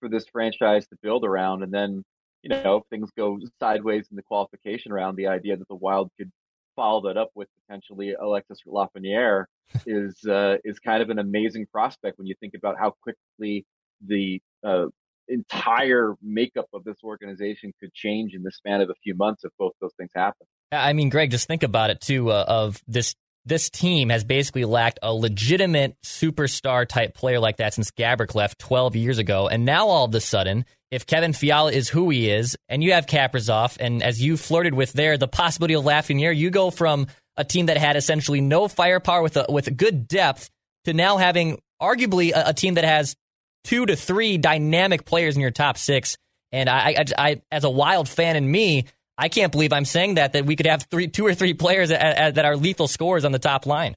for 0.00 0.08
this 0.08 0.26
franchise 0.32 0.86
to 0.88 0.96
build 1.02 1.24
around, 1.24 1.62
and 1.62 1.72
then 1.72 2.02
you 2.42 2.48
know, 2.48 2.76
if 2.76 2.84
things 2.88 3.10
go 3.16 3.38
sideways 3.60 4.06
in 4.10 4.16
the 4.16 4.22
qualification 4.22 4.92
round, 4.92 5.16
the 5.16 5.26
idea 5.26 5.56
that 5.56 5.68
the 5.68 5.74
Wild 5.74 6.10
could 6.16 6.30
follow 6.74 7.02
that 7.02 7.18
up 7.18 7.30
with 7.34 7.48
potentially 7.66 8.14
Alexis 8.14 8.60
Lafreniere 8.66 9.44
is 9.86 10.24
uh, 10.24 10.56
is 10.64 10.78
kind 10.78 11.02
of 11.02 11.10
an 11.10 11.18
amazing 11.18 11.66
prospect 11.66 12.16
when 12.16 12.26
you 12.26 12.34
think 12.40 12.54
about 12.54 12.78
how 12.78 12.94
quickly 13.02 13.66
the 14.06 14.40
uh, 14.64 14.86
entire 15.28 16.14
makeup 16.22 16.66
of 16.72 16.84
this 16.84 16.96
organization 17.04 17.72
could 17.80 17.92
change 17.94 18.34
in 18.34 18.42
the 18.42 18.50
span 18.50 18.80
of 18.80 18.90
a 18.90 18.94
few 19.02 19.14
months 19.14 19.44
if 19.44 19.52
both 19.58 19.72
those 19.80 19.94
things 19.96 20.10
happen. 20.14 20.46
I 20.72 20.92
mean, 20.92 21.08
Greg, 21.08 21.30
just 21.30 21.46
think 21.46 21.62
about 21.62 21.90
it 21.90 22.00
too. 22.00 22.30
Uh, 22.30 22.44
of 22.46 22.82
this 22.86 23.14
this 23.48 23.70
team 23.70 24.10
has 24.10 24.24
basically 24.24 24.66
lacked 24.66 24.98
a 25.02 25.12
legitimate 25.12 25.96
superstar 26.04 26.86
type 26.86 27.14
player 27.14 27.40
like 27.40 27.56
that 27.56 27.72
since 27.72 27.90
Gaborik 27.90 28.34
left 28.34 28.58
12 28.58 28.94
years 28.94 29.18
ago. 29.18 29.48
And 29.48 29.64
now 29.64 29.88
all 29.88 30.04
of 30.04 30.14
a 30.14 30.20
sudden, 30.20 30.66
if 30.90 31.06
Kevin 31.06 31.32
Fiala 31.32 31.72
is 31.72 31.88
who 31.88 32.10
he 32.10 32.30
is, 32.30 32.56
and 32.68 32.82
you 32.82 32.92
have 32.92 33.06
Kaprizov, 33.06 33.78
and 33.80 34.02
as 34.02 34.22
you 34.22 34.36
flirted 34.36 34.74
with 34.74 34.92
there, 34.92 35.16
the 35.16 35.28
possibility 35.28 35.74
of 35.74 35.84
Lafreniere, 35.84 36.36
you 36.36 36.50
go 36.50 36.70
from 36.70 37.06
a 37.36 37.44
team 37.44 37.66
that 37.66 37.78
had 37.78 37.96
essentially 37.96 38.40
no 38.40 38.68
firepower 38.68 39.22
with 39.22 39.36
a, 39.36 39.46
with 39.48 39.66
a 39.66 39.70
good 39.70 40.08
depth 40.08 40.50
to 40.84 40.92
now 40.92 41.16
having 41.16 41.58
arguably 41.80 42.32
a, 42.32 42.48
a 42.48 42.54
team 42.54 42.74
that 42.74 42.84
has 42.84 43.16
two 43.64 43.86
to 43.86 43.96
three 43.96 44.38
dynamic 44.38 45.04
players 45.04 45.36
in 45.36 45.42
your 45.42 45.50
top 45.50 45.78
six. 45.78 46.16
And 46.52 46.68
I, 46.68 46.90
I, 46.90 47.04
I, 47.18 47.42
as 47.52 47.64
a 47.64 47.70
wild 47.70 48.08
fan 48.08 48.36
in 48.36 48.50
me, 48.50 48.86
I 49.16 49.28
can't 49.28 49.52
believe 49.52 49.72
I'm 49.72 49.84
saying 49.84 50.14
that 50.14 50.32
that 50.34 50.46
we 50.46 50.56
could 50.56 50.66
have 50.66 50.84
three, 50.90 51.08
two 51.08 51.26
or 51.26 51.34
three 51.34 51.54
players 51.54 51.90
at, 51.90 52.00
at, 52.00 52.34
that 52.36 52.44
are 52.44 52.56
lethal 52.56 52.88
scorers 52.88 53.24
on 53.24 53.32
the 53.32 53.38
top 53.38 53.66
line. 53.66 53.94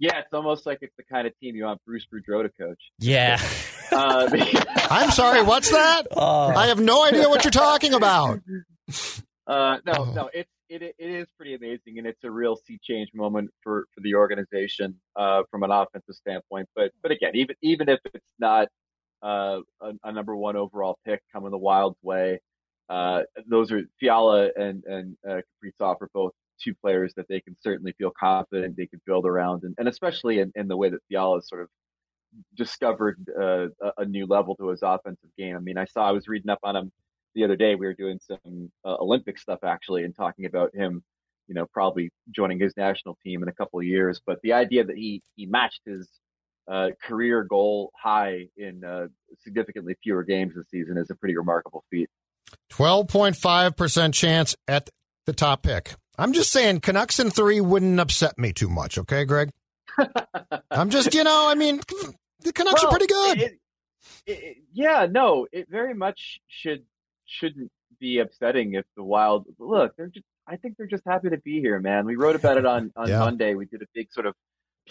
Yeah, 0.00 0.18
it's 0.18 0.32
almost 0.32 0.64
like 0.66 0.78
it's 0.82 0.94
the 0.96 1.02
kind 1.04 1.26
of 1.26 1.32
team 1.40 1.56
you 1.56 1.64
want 1.64 1.80
Bruce 1.84 2.06
Boudreau 2.12 2.42
to 2.42 2.48
coach. 2.50 2.80
Yeah. 2.98 3.40
Uh, 3.90 4.28
I'm 4.90 5.10
sorry. 5.12 5.42
What's 5.42 5.70
that? 5.70 6.02
Oh. 6.14 6.48
I 6.48 6.66
have 6.66 6.78
no 6.78 7.06
idea 7.06 7.26
what 7.26 7.42
you're 7.42 7.50
talking 7.50 7.94
about. 7.94 8.38
Uh, 9.46 9.78
no, 9.86 9.92
Oh. 9.96 10.12
no, 10.14 10.30
it's 10.34 10.50
it 10.68 10.82
it 10.82 10.94
is 10.98 11.26
pretty 11.36 11.54
amazing, 11.54 11.98
and 11.98 12.06
it's 12.06 12.24
a 12.24 12.30
real 12.30 12.56
sea 12.56 12.78
change 12.82 13.10
moment 13.14 13.50
for 13.62 13.86
for 13.94 14.00
the 14.00 14.14
organization 14.14 14.94
uh, 15.16 15.42
from 15.50 15.62
an 15.62 15.70
offensive 15.70 16.14
standpoint. 16.14 16.68
But 16.74 16.92
but 17.02 17.10
again, 17.10 17.32
even 17.34 17.56
even 17.62 17.88
if 17.88 18.00
it's 18.14 18.32
not 18.38 18.68
uh, 19.22 19.60
a, 19.80 19.92
a 20.04 20.12
number 20.12 20.36
one 20.36 20.56
overall 20.56 20.98
pick 21.04 21.22
coming 21.32 21.50
the 21.50 21.58
Wild's 21.58 21.98
way, 22.02 22.40
uh, 22.88 23.22
those 23.46 23.72
are 23.72 23.82
Fiala 23.98 24.50
and 24.56 24.84
and 24.84 25.16
uh, 25.28 25.40
Kaprizov 25.62 25.96
are 26.00 26.10
both 26.12 26.32
two 26.62 26.74
players 26.74 27.14
that 27.14 27.28
they 27.28 27.40
can 27.40 27.56
certainly 27.62 27.92
feel 27.98 28.12
confident 28.18 28.76
they 28.76 28.86
could 28.86 29.04
build 29.06 29.26
around, 29.26 29.62
and, 29.64 29.74
and 29.78 29.88
especially 29.88 30.40
in, 30.40 30.52
in 30.54 30.68
the 30.68 30.76
way 30.76 30.90
that 30.90 31.00
Fiala 31.08 31.42
sort 31.42 31.62
of 31.62 31.68
discovered 32.56 33.18
uh, 33.40 33.68
a, 33.80 33.92
a 33.98 34.04
new 34.04 34.26
level 34.26 34.54
to 34.56 34.68
his 34.68 34.80
offensive 34.82 35.30
game. 35.38 35.56
I 35.56 35.60
mean, 35.60 35.78
I 35.78 35.86
saw 35.86 36.08
I 36.08 36.12
was 36.12 36.28
reading 36.28 36.50
up 36.50 36.58
on 36.62 36.76
him 36.76 36.92
the 37.34 37.44
other 37.44 37.56
day. 37.56 37.74
We 37.74 37.86
were 37.86 37.94
doing 37.94 38.18
some 38.26 38.70
uh, 38.84 38.96
Olympic 39.00 39.38
stuff 39.38 39.60
actually, 39.64 40.04
and 40.04 40.14
talking 40.14 40.44
about 40.46 40.74
him, 40.74 41.02
you 41.46 41.54
know, 41.54 41.66
probably 41.72 42.10
joining 42.30 42.58
his 42.60 42.76
national 42.76 43.16
team 43.24 43.42
in 43.42 43.48
a 43.48 43.52
couple 43.52 43.78
of 43.80 43.86
years. 43.86 44.20
But 44.26 44.40
the 44.42 44.52
idea 44.54 44.84
that 44.84 44.96
he 44.96 45.22
he 45.36 45.46
matched 45.46 45.80
his 45.86 46.08
uh, 46.70 46.90
career 47.02 47.44
goal 47.44 47.90
high 47.96 48.48
in 48.56 48.84
uh, 48.84 49.06
significantly 49.42 49.96
fewer 50.02 50.22
games 50.22 50.54
this 50.54 50.68
season 50.70 50.98
is 50.98 51.08
a 51.10 51.14
pretty 51.14 51.36
remarkable 51.36 51.82
feat. 51.90 52.10
12.5% 52.72 54.14
chance 54.14 54.56
at 54.66 54.88
the 55.26 55.32
top 55.32 55.62
pick. 55.62 55.94
I'm 56.18 56.32
just 56.32 56.50
saying, 56.52 56.80
Canucks 56.80 57.20
in 57.20 57.30
three 57.30 57.60
wouldn't 57.60 58.00
upset 58.00 58.38
me 58.38 58.52
too 58.52 58.68
much, 58.68 58.98
okay, 58.98 59.24
Greg? 59.24 59.50
I'm 60.70 60.90
just, 60.90 61.14
you 61.14 61.24
know, 61.24 61.46
I 61.48 61.54
mean, 61.54 61.80
the 62.40 62.52
Canucks 62.52 62.82
Well, 62.82 62.92
are 62.92 62.98
pretty 62.98 63.06
good. 63.12 63.38
it- 63.40 63.58
it- 64.26 64.56
yeah, 64.72 65.06
no, 65.10 65.46
it 65.52 65.68
very 65.70 65.94
much 65.94 66.40
should 66.48 66.84
shouldn't 67.28 67.70
be 68.00 68.18
upsetting 68.18 68.74
if 68.74 68.84
the 68.96 69.02
Wild 69.02 69.46
look. 69.58 69.94
They're 69.96 70.08
just, 70.08 70.24
I 70.46 70.56
think 70.56 70.76
they're 70.76 70.86
just 70.86 71.04
happy 71.06 71.30
to 71.30 71.38
be 71.38 71.60
here, 71.60 71.78
man. 71.80 72.06
We 72.06 72.16
wrote 72.16 72.36
about 72.36 72.56
it 72.56 72.66
on 72.66 72.92
on 72.96 73.08
Yeah. 73.08 73.20
Monday. 73.20 73.54
We 73.54 73.66
did 73.66 73.82
a 73.82 73.86
big 73.94 74.12
sort 74.12 74.26
of 74.26 74.34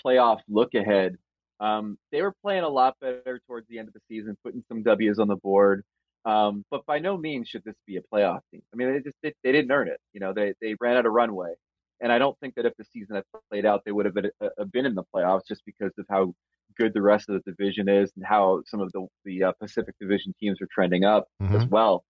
playoff 0.03 0.39
look 0.47 0.73
ahead. 0.73 1.17
Um, 1.59 1.97
they 2.11 2.21
were 2.21 2.33
playing 2.43 2.63
a 2.63 2.69
lot 2.69 2.95
better 3.01 3.41
towards 3.47 3.67
the 3.67 3.79
end 3.79 3.87
of 3.87 3.93
the 3.93 4.01
season, 4.07 4.37
putting 4.43 4.63
some 4.67 4.83
W's 4.83 5.17
on 5.19 5.27
the 5.27 5.35
board. 5.37 5.83
Um, 6.25 6.63
but 6.69 6.85
by 6.85 6.99
no 6.99 7.17
means 7.17 7.47
should 7.47 7.63
this 7.63 7.75
be 7.87 7.97
a 7.97 8.01
playoff 8.13 8.41
team. 8.51 8.61
I 8.73 8.75
mean, 8.75 8.93
they 8.93 8.99
just 8.99 9.15
they, 9.23 9.33
they 9.43 9.51
didn't 9.51 9.71
earn 9.71 9.87
it. 9.87 9.99
You 10.13 10.19
know, 10.19 10.33
they 10.33 10.53
they 10.61 10.75
ran 10.79 10.97
out 10.97 11.05
of 11.05 11.13
runway, 11.13 11.53
and 12.01 12.11
I 12.11 12.17
don't 12.19 12.37
think 12.39 12.55
that 12.55 12.65
if 12.65 12.73
the 12.77 12.85
season 12.91 13.15
had 13.15 13.23
played 13.49 13.65
out, 13.65 13.81
they 13.85 13.91
would 13.93 14.05
have 14.05 14.13
been, 14.13 14.29
uh, 14.41 14.65
been 14.65 14.85
in 14.85 14.93
the 14.93 15.03
playoffs 15.15 15.47
just 15.47 15.61
because 15.65 15.91
of 15.97 16.05
how 16.09 16.33
good 16.77 16.93
the 16.93 17.01
rest 17.01 17.29
of 17.29 17.41
the 17.41 17.51
division 17.51 17.87
is 17.89 18.11
and 18.17 18.25
how 18.25 18.61
some 18.65 18.81
of 18.81 18.91
the 18.91 19.07
the 19.25 19.43
uh, 19.45 19.51
Pacific 19.59 19.95
Division 20.01 20.33
teams 20.39 20.61
are 20.61 20.67
trending 20.71 21.05
up 21.05 21.27
as 21.41 21.63
Mhm. 21.63 21.69
well. 21.69 22.03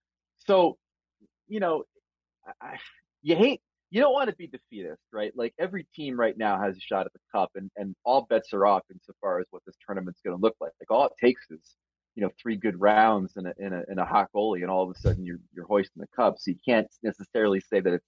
So, 0.47 0.77
you 1.47 1.59
know, 1.59 1.83
I, 2.61 2.77
you 3.21 3.35
hate 3.35 3.61
you 3.89 4.01
don't 4.01 4.13
want 4.13 4.29
to 4.29 4.35
be 4.35 4.47
defeatist, 4.47 5.01
right? 5.13 5.31
Like 5.35 5.53
every 5.59 5.87
team 5.95 6.19
right 6.19 6.37
now 6.37 6.59
has 6.61 6.75
a 6.75 6.79
shot 6.81 7.05
at 7.05 7.13
the 7.13 7.19
cup, 7.33 7.51
and 7.55 7.69
and 7.77 7.95
all 8.03 8.25
bets 8.29 8.53
are 8.53 8.65
off 8.65 8.83
insofar 8.91 9.39
as 9.39 9.45
what 9.51 9.63
this 9.65 9.75
tournament's 9.85 10.21
going 10.25 10.35
to 10.35 10.41
look 10.41 10.55
like. 10.59 10.71
Like 10.81 10.91
all 10.91 11.05
it 11.05 11.13
takes 11.19 11.49
is 11.49 11.75
you 12.15 12.23
know 12.23 12.29
three 12.41 12.57
good 12.57 12.79
rounds 12.79 13.33
and 13.37 13.47
a, 13.47 13.53
in 13.59 13.73
a 13.73 13.83
in 13.89 13.99
a 13.99 14.05
hot 14.05 14.27
goalie, 14.35 14.61
and 14.61 14.69
all 14.69 14.83
of 14.83 14.95
a 14.95 14.99
sudden 14.99 15.25
you're 15.25 15.39
you're 15.53 15.65
hoisting 15.67 16.01
the 16.01 16.07
cup. 16.15 16.35
So 16.39 16.51
you 16.51 16.57
can't 16.65 16.87
necessarily 17.03 17.61
say 17.61 17.79
that 17.79 17.93
it's 17.93 18.05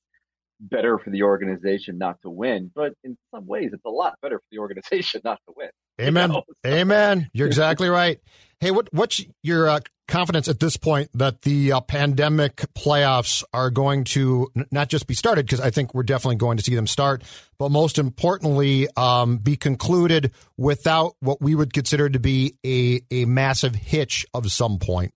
better 0.60 0.98
for 1.00 1.10
the 1.10 1.24
organization 1.24 1.98
not 1.98 2.22
to 2.24 2.30
win, 2.30 2.72
but 2.76 2.94
in 3.06 3.18
some 3.34 3.48
ways 3.48 3.72
it's 3.72 3.86
a 3.86 3.90
lot 3.90 4.16
better 4.22 4.40
for 4.40 4.46
the 4.52 4.60
organization 4.60 5.22
not 5.26 5.40
to 5.48 5.54
win. 5.56 5.70
Amen. 6.02 6.30
know, 6.30 6.44
so- 6.48 6.54
Amen. 6.70 7.30
You're 7.34 7.48
exactly 7.48 7.88
right. 7.88 8.20
Hey, 8.60 8.72
what 8.72 8.90
what's 8.92 9.24
your 9.44 9.70
uh, 9.70 9.80
confidence 10.10 10.48
at 10.48 10.60
this 10.60 10.76
point 10.76 11.10
that 11.14 11.44
the 11.44 11.72
uh, 11.72 11.82
pandemic 11.82 12.58
playoffs 12.74 13.44
are 13.54 13.70
going 13.70 14.04
to 14.04 14.52
n- 14.56 14.66
not 14.72 14.90
just 14.90 15.08
be 15.08 15.14
started 15.14 15.46
because 15.46 15.62
I 15.62 15.70
think 15.70 15.94
we're 15.94 16.04
definitely 16.04 16.36
going 16.36 16.58
to 16.58 16.64
see 16.64 16.76
them 16.76 16.88
start, 16.88 17.24
but 17.58 17.72
most 17.72 17.98
importantly, 17.98 18.88
um, 18.98 19.38
be 19.38 19.56
concluded 19.56 20.32
without 20.58 21.16
what 21.22 21.42
we 21.42 21.56
would 21.56 21.72
consider 21.72 22.10
to 22.10 22.20
be 22.20 22.58
a 22.66 23.02
a 23.12 23.26
massive 23.26 23.76
hitch 23.76 24.26
of 24.34 24.52
some 24.52 24.80
point. 24.80 25.14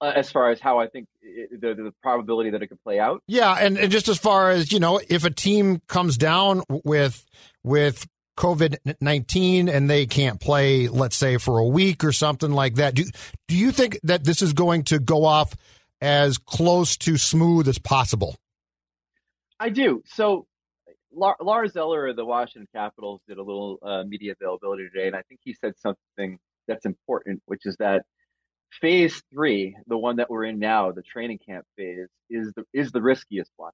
Uh, 0.00 0.12
as 0.16 0.30
far 0.30 0.50
as 0.50 0.58
how 0.60 0.78
I 0.78 0.86
think 0.86 1.08
it, 1.20 1.60
the, 1.60 1.74
the 1.74 1.92
probability 2.02 2.50
that 2.50 2.62
it 2.62 2.68
could 2.68 2.82
play 2.82 2.98
out. 2.98 3.22
Yeah, 3.26 3.52
and, 3.52 3.76
and 3.76 3.92
just 3.92 4.08
as 4.08 4.18
far 4.18 4.50
as 4.50 4.72
you 4.72 4.80
know, 4.80 4.98
if 5.08 5.24
a 5.24 5.30
team 5.30 5.82
comes 5.88 6.16
down 6.16 6.62
with 6.68 7.24
with 7.62 8.08
COVID 8.40 8.96
nineteen 9.02 9.68
and 9.68 9.88
they 9.88 10.06
can't 10.06 10.40
play, 10.40 10.88
let's 10.88 11.14
say 11.14 11.36
for 11.36 11.58
a 11.58 11.66
week 11.66 12.02
or 12.02 12.10
something 12.10 12.50
like 12.50 12.76
that, 12.76 12.94
do 12.94 13.04
do 13.48 13.56
you 13.56 13.70
think 13.70 14.00
that 14.04 14.24
this 14.24 14.40
is 14.40 14.54
going 14.54 14.84
to 14.84 14.98
go 14.98 15.26
off 15.26 15.54
as 16.00 16.38
close 16.38 16.96
to 16.96 17.18
smooth 17.18 17.68
as 17.68 17.78
possible? 17.78 18.34
I 19.60 19.68
do. 19.68 20.02
So 20.06 20.46
Lars 21.12 21.76
Eller 21.76 22.08
of 22.08 22.16
the 22.16 22.24
Washington 22.24 22.66
Capitals 22.74 23.20
did 23.28 23.36
a 23.36 23.42
little 23.42 23.78
uh, 23.82 24.04
media 24.04 24.32
availability 24.40 24.88
today, 24.88 25.06
and 25.06 25.16
I 25.16 25.22
think 25.28 25.40
he 25.44 25.52
said 25.52 25.74
something 25.76 26.38
that's 26.66 26.86
important, 26.86 27.42
which 27.44 27.66
is 27.66 27.76
that 27.76 28.04
phase 28.80 29.22
three, 29.34 29.76
the 29.86 29.98
one 29.98 30.16
that 30.16 30.30
we're 30.30 30.44
in 30.44 30.58
now, 30.58 30.92
the 30.92 31.02
training 31.02 31.40
camp 31.46 31.66
phase, 31.76 32.08
is 32.30 32.52
the 32.56 32.64
is 32.72 32.90
the 32.90 33.02
riskiest 33.02 33.50
one 33.56 33.72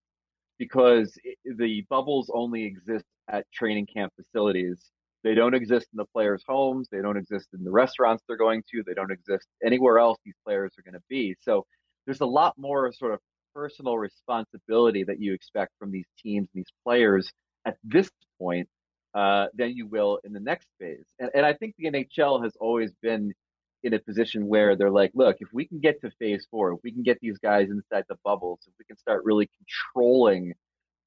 because 0.58 1.16
the 1.44 1.84
bubbles 1.90 2.30
only 2.32 2.64
exist 2.64 3.04
at 3.28 3.44
training 3.52 3.86
camp 3.86 4.12
facilities. 4.16 4.90
They 5.24 5.34
don't 5.34 5.54
exist 5.54 5.88
in 5.92 5.96
the 5.96 6.04
players' 6.06 6.44
homes. 6.46 6.88
They 6.90 7.00
don't 7.02 7.16
exist 7.16 7.48
in 7.52 7.64
the 7.64 7.70
restaurants 7.70 8.22
they're 8.26 8.36
going 8.36 8.62
to. 8.72 8.82
They 8.86 8.94
don't 8.94 9.10
exist 9.10 9.46
anywhere 9.64 9.98
else 9.98 10.18
these 10.24 10.36
players 10.44 10.72
are 10.78 10.82
going 10.82 10.94
to 10.94 11.04
be. 11.08 11.34
So 11.40 11.66
there's 12.06 12.20
a 12.20 12.26
lot 12.26 12.54
more 12.56 12.92
sort 12.92 13.12
of 13.12 13.20
personal 13.54 13.98
responsibility 13.98 15.02
that 15.04 15.20
you 15.20 15.32
expect 15.32 15.72
from 15.78 15.90
these 15.90 16.06
teams 16.22 16.48
and 16.54 16.60
these 16.62 16.72
players 16.84 17.32
at 17.64 17.76
this 17.82 18.10
point 18.38 18.68
uh, 19.14 19.46
than 19.54 19.70
you 19.70 19.86
will 19.86 20.20
in 20.24 20.32
the 20.32 20.40
next 20.40 20.68
phase. 20.78 21.04
And, 21.18 21.30
and 21.34 21.46
I 21.46 21.54
think 21.54 21.74
the 21.78 21.86
NHL 21.86 22.44
has 22.44 22.52
always 22.60 22.92
been 23.02 23.32
in 23.82 23.94
a 23.94 23.98
position 23.98 24.46
where 24.46 24.76
they're 24.76 24.90
like, 24.90 25.12
look, 25.14 25.36
if 25.40 25.48
we 25.52 25.66
can 25.66 25.78
get 25.78 26.00
to 26.00 26.10
phase 26.18 26.46
four, 26.50 26.72
if 26.72 26.80
we 26.82 26.92
can 26.92 27.02
get 27.02 27.18
these 27.20 27.38
guys 27.38 27.68
inside 27.70 28.04
the 28.08 28.16
bubbles, 28.24 28.60
if 28.66 28.74
we 28.78 28.84
can 28.84 28.96
start 28.96 29.24
really 29.24 29.48
controlling 29.58 30.52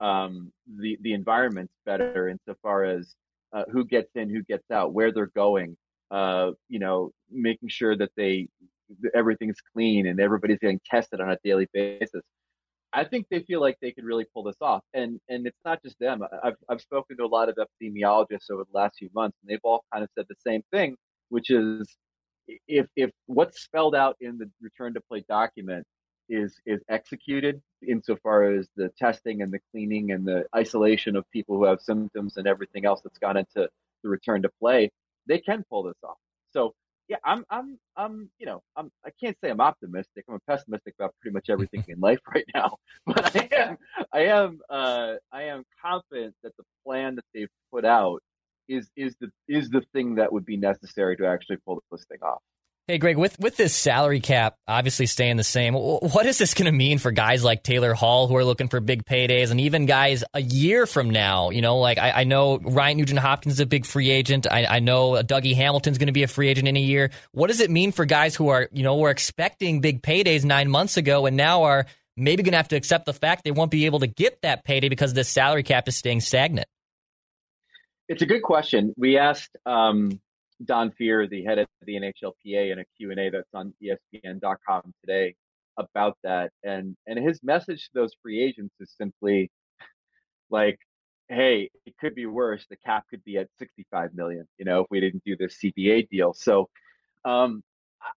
um, 0.02 0.52
the 0.78 0.98
the 1.02 1.14
environments 1.14 1.74
better 1.86 2.30
insofar 2.30 2.86
as 2.86 3.16
uh, 3.54 3.64
who 3.72 3.84
gets 3.86 4.10
in, 4.16 4.30
who 4.30 4.44
gets 4.44 4.70
out, 4.72 4.94
where 4.94 5.12
they're 5.12 5.32
going, 5.36 5.76
uh, 6.12 6.52
you 6.70 6.80
know, 6.80 7.12
making 7.30 7.70
sure 7.70 7.98
that 7.98 8.12
they 8.16 8.48
everything's 9.14 9.60
clean 9.74 10.08
and 10.08 10.20
everybody's 10.20 10.60
getting 10.60 10.80
tested 10.90 11.22
on 11.22 11.30
a 11.30 11.38
daily 11.44 11.68
basis. 11.74 12.22
I 12.92 13.04
think 13.04 13.28
they 13.30 13.42
feel 13.42 13.62
like 13.62 13.78
they 13.82 13.92
could 13.92 14.04
really 14.04 14.26
pull 14.34 14.44
this 14.44 14.56
off, 14.62 14.84
and 14.94 15.20
and 15.30 15.46
it's 15.46 15.60
not 15.66 15.84
just 15.84 16.00
them. 16.00 16.22
I've 16.44 16.56
I've 16.70 16.82
spoken 16.82 17.18
to 17.18 17.24
a 17.24 17.28
lot 17.28 17.50
of 17.50 17.58
epidemiologists 17.58 18.50
over 18.52 18.64
the 18.64 18.78
last 18.78 18.98
few 18.98 19.10
months, 19.14 19.38
and 19.42 19.50
they've 19.50 19.60
all 19.64 19.84
kind 19.94 20.04
of 20.04 20.10
said 20.18 20.26
the 20.30 20.36
same 20.46 20.64
thing, 20.72 20.96
which 21.30 21.52
is 21.52 21.98
if 22.68 22.88
if 22.96 23.12
what's 23.28 23.62
spelled 23.62 23.96
out 23.96 24.16
in 24.22 24.38
the 24.38 24.50
return 24.62 24.94
to 24.94 25.02
play 25.02 25.24
document 25.28 25.86
is 26.30 26.60
is 26.66 26.82
executed 26.90 27.62
insofar 27.88 28.44
as 28.52 28.68
the 28.76 28.90
testing 28.98 29.42
and 29.42 29.52
the 29.52 29.60
cleaning 29.72 30.12
and 30.12 30.26
the 30.26 30.46
isolation 30.56 31.16
of 31.16 31.30
people 31.32 31.58
who 31.58 31.64
have 31.66 31.82
symptoms 31.82 32.38
and 32.38 32.48
everything 32.48 32.86
else 32.86 33.02
that's 33.04 33.18
gone 33.18 33.38
into 33.38 33.68
the 34.04 34.10
return 34.10 34.42
to 34.42 34.50
play, 34.60 34.92
they 35.28 35.40
can 35.40 35.64
pull 35.70 35.84
this 35.84 35.96
off. 36.04 36.18
So 36.52 36.74
yeah, 37.08 37.18
I'm 37.24 37.44
I'm 37.50 37.80
I'm 37.98 38.30
you 38.38 38.46
know 38.46 38.62
I'm 38.76 38.92
I 39.06 39.10
can't 39.22 39.36
say 39.44 39.50
I'm 39.50 39.60
optimistic. 39.62 40.26
I'm 40.30 40.40
pessimistic 40.48 40.94
about 41.00 41.16
pretty 41.22 41.34
much 41.34 41.50
everything 41.50 41.84
in 41.88 42.00
life 42.00 42.20
right 42.34 42.46
now, 42.54 42.78
but 43.06 43.36
I 43.36 43.50
am 43.52 43.78
I 44.14 44.20
am 44.26 44.60
uh, 44.70 45.16
I 45.32 45.44
am 45.44 45.64
confident 45.82 46.36
that 46.44 46.56
the 46.58 46.64
plan 46.86 47.16
that 47.16 47.26
they've 47.34 47.50
put 47.72 47.84
out 47.84 48.22
is 48.70 48.90
is 48.96 49.16
the 49.20 49.30
is 49.48 49.70
the 49.70 49.82
thing 49.94 50.16
that 50.16 50.32
would 50.32 50.46
be 50.46 50.56
necessary 50.56 51.18
to 51.18 51.28
actually 51.28 51.58
pull 51.58 51.84
this 51.92 52.06
thing 52.06 52.20
off. 52.22 52.42
Hey, 52.90 52.98
Greg, 52.98 53.18
with, 53.18 53.40
with 53.40 53.56
this 53.56 53.76
salary 53.76 54.20
cap 54.20 54.56
obviously 54.68 55.06
staying 55.06 55.38
the 55.38 55.44
same, 55.44 55.76
what 55.76 56.26
is 56.26 56.40
this 56.40 56.56
going 56.56 56.66
to 56.66 56.72
mean 56.72 56.98
for 56.98 57.12
guys 57.12 57.44
like 57.44 57.62
Taylor 57.62 57.94
Hall 57.94 58.28
who 58.28 58.36
are 58.36 58.44
looking 58.44 58.68
for 58.68 58.80
big 58.80 59.06
paydays 59.06 59.52
and 59.52 59.62
even 59.62 59.86
guys 59.86 60.24
a 60.34 60.42
year 60.42 60.88
from 60.88 61.12
now? 61.12 61.52
You 61.52 61.62
know, 61.62 61.78
like 61.78 62.00
I, 62.00 62.22
I 62.22 62.24
know 62.24 62.58
Ryan 62.58 62.98
Nugent 62.98 63.20
Hopkins 63.20 63.54
is 63.54 63.60
a 63.60 63.68
big 63.68 63.86
free 63.86 64.10
agent. 64.10 64.48
I, 64.50 64.66
I 64.66 64.80
know 64.80 65.12
Dougie 65.22 65.54
Hamilton's 65.54 66.00
going 66.00 66.08
to 66.08 66.14
be 66.14 66.24
a 66.24 66.28
free 66.28 66.48
agent 66.48 66.68
in 66.68 66.78
a 66.78 66.80
year. 66.80 67.12
What 67.32 67.50
does 67.50 67.60
it 67.60 67.70
mean 67.70 67.92
for 67.92 68.06
guys 68.06 68.36
who 68.36 68.48
are, 68.48 68.68
you 68.72 68.82
know, 68.82 68.98
were 68.98 69.12
expecting 69.12 69.82
big 69.82 70.02
paydays 70.02 70.44
nine 70.44 70.68
months 70.68 70.98
ago 70.98 71.28
and 71.28 71.38
now 71.38 71.66
are 71.66 71.86
maybe 72.18 72.42
going 72.42 72.54
to 72.54 72.58
have 72.58 72.70
to 72.70 72.76
accept 72.76 73.06
the 73.06 73.14
fact 73.14 73.44
they 73.44 73.52
won't 73.52 73.70
be 73.70 73.86
able 73.86 74.00
to 74.00 74.08
get 74.08 74.42
that 74.42 74.64
payday 74.64 74.90
because 74.90 75.14
this 75.14 75.30
salary 75.30 75.62
cap 75.62 75.88
is 75.88 75.96
staying 75.96 76.22
stagnant? 76.22 76.68
It's 78.10 78.24
a 78.24 78.26
good 78.26 78.42
question. 78.42 78.92
We 78.98 79.20
asked 79.20 79.56
um, 79.68 80.20
Don 80.66 80.92
Fehr, 81.00 81.30
the 81.30 81.44
head 81.44 81.60
of 81.60 81.68
the 81.84 81.94
NHLPA, 81.94 82.72
in 82.72 82.80
a 82.80 82.86
Q&A 82.98 83.30
that's 83.30 83.54
on 83.54 83.72
ESPN.com 83.84 84.94
today 85.02 85.36
about 85.78 86.18
that. 86.24 86.52
And 86.64 86.98
and 87.06 87.20
his 87.20 87.40
message 87.44 87.84
to 87.84 87.90
those 87.94 88.16
free 88.24 88.44
agents 88.44 88.74
is 88.80 88.92
simply 88.98 89.52
like, 90.50 90.80
hey, 91.28 91.70
it 91.86 91.94
could 92.00 92.16
be 92.16 92.26
worse. 92.26 92.66
The 92.68 92.78
cap 92.78 93.06
could 93.12 93.24
be 93.24 93.38
at 93.38 93.48
65 93.60 94.16
million, 94.16 94.48
you 94.58 94.66
know, 94.66 94.82
if 94.82 94.88
we 94.90 95.00
didn't 95.00 95.24
do 95.24 95.38
this 95.38 95.60
CBA 95.64 96.10
deal. 96.10 96.34
So 96.34 96.68
um, 97.26 97.62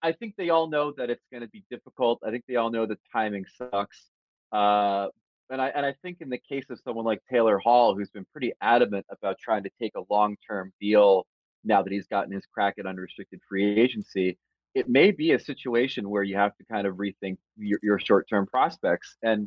I 0.03 0.13
think 0.13 0.37
they 0.39 0.49
all 0.49 0.71
know 0.71 0.95
that 0.97 1.11
it's 1.11 1.27
going 1.31 1.43
to 1.43 1.51
be 1.51 1.65
difficult. 1.71 2.21
I 2.27 2.31
think 2.31 2.45
they 2.49 2.57
all 2.57 2.71
know 2.71 2.87
the 2.87 2.99
timing 3.13 3.45
sucks. 3.59 4.07
Uh, 4.53 5.09
and 5.53 5.61
I 5.61 5.69
and 5.69 5.85
I 5.85 5.95
think 6.03 6.19
in 6.21 6.31
the 6.31 6.39
case 6.39 6.65
of 6.71 6.81
someone 6.83 7.05
like 7.05 7.21
Taylor 7.31 7.59
Hall, 7.59 7.95
who's 7.95 8.11
been 8.11 8.27
pretty 8.33 8.53
adamant 8.63 9.07
about 9.11 9.39
trying 9.39 9.63
to 9.65 9.71
take 9.79 9.93
a 9.97 10.03
long 10.11 10.37
term 10.49 10.73
deal 10.81 11.27
now 11.63 11.83
that 11.83 11.93
he's 11.93 12.07
gotten 12.07 12.33
his 12.33 12.45
crack 12.53 12.75
at 12.79 12.87
unrestricted 12.87 13.41
free 13.49 13.79
agency, 13.79 14.39
it 14.75 14.89
may 14.89 15.11
be 15.11 15.33
a 15.33 15.39
situation 15.39 16.09
where 16.09 16.23
you 16.23 16.37
have 16.37 16.57
to 16.57 16.65
kind 16.65 16.87
of 16.87 16.97
rethink 16.97 17.37
your, 17.57 17.79
your 17.83 17.99
short 18.01 18.29
term 18.29 18.47
prospects. 18.47 19.17
And 19.23 19.47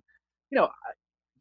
you 0.51 0.57
know, 0.57 0.69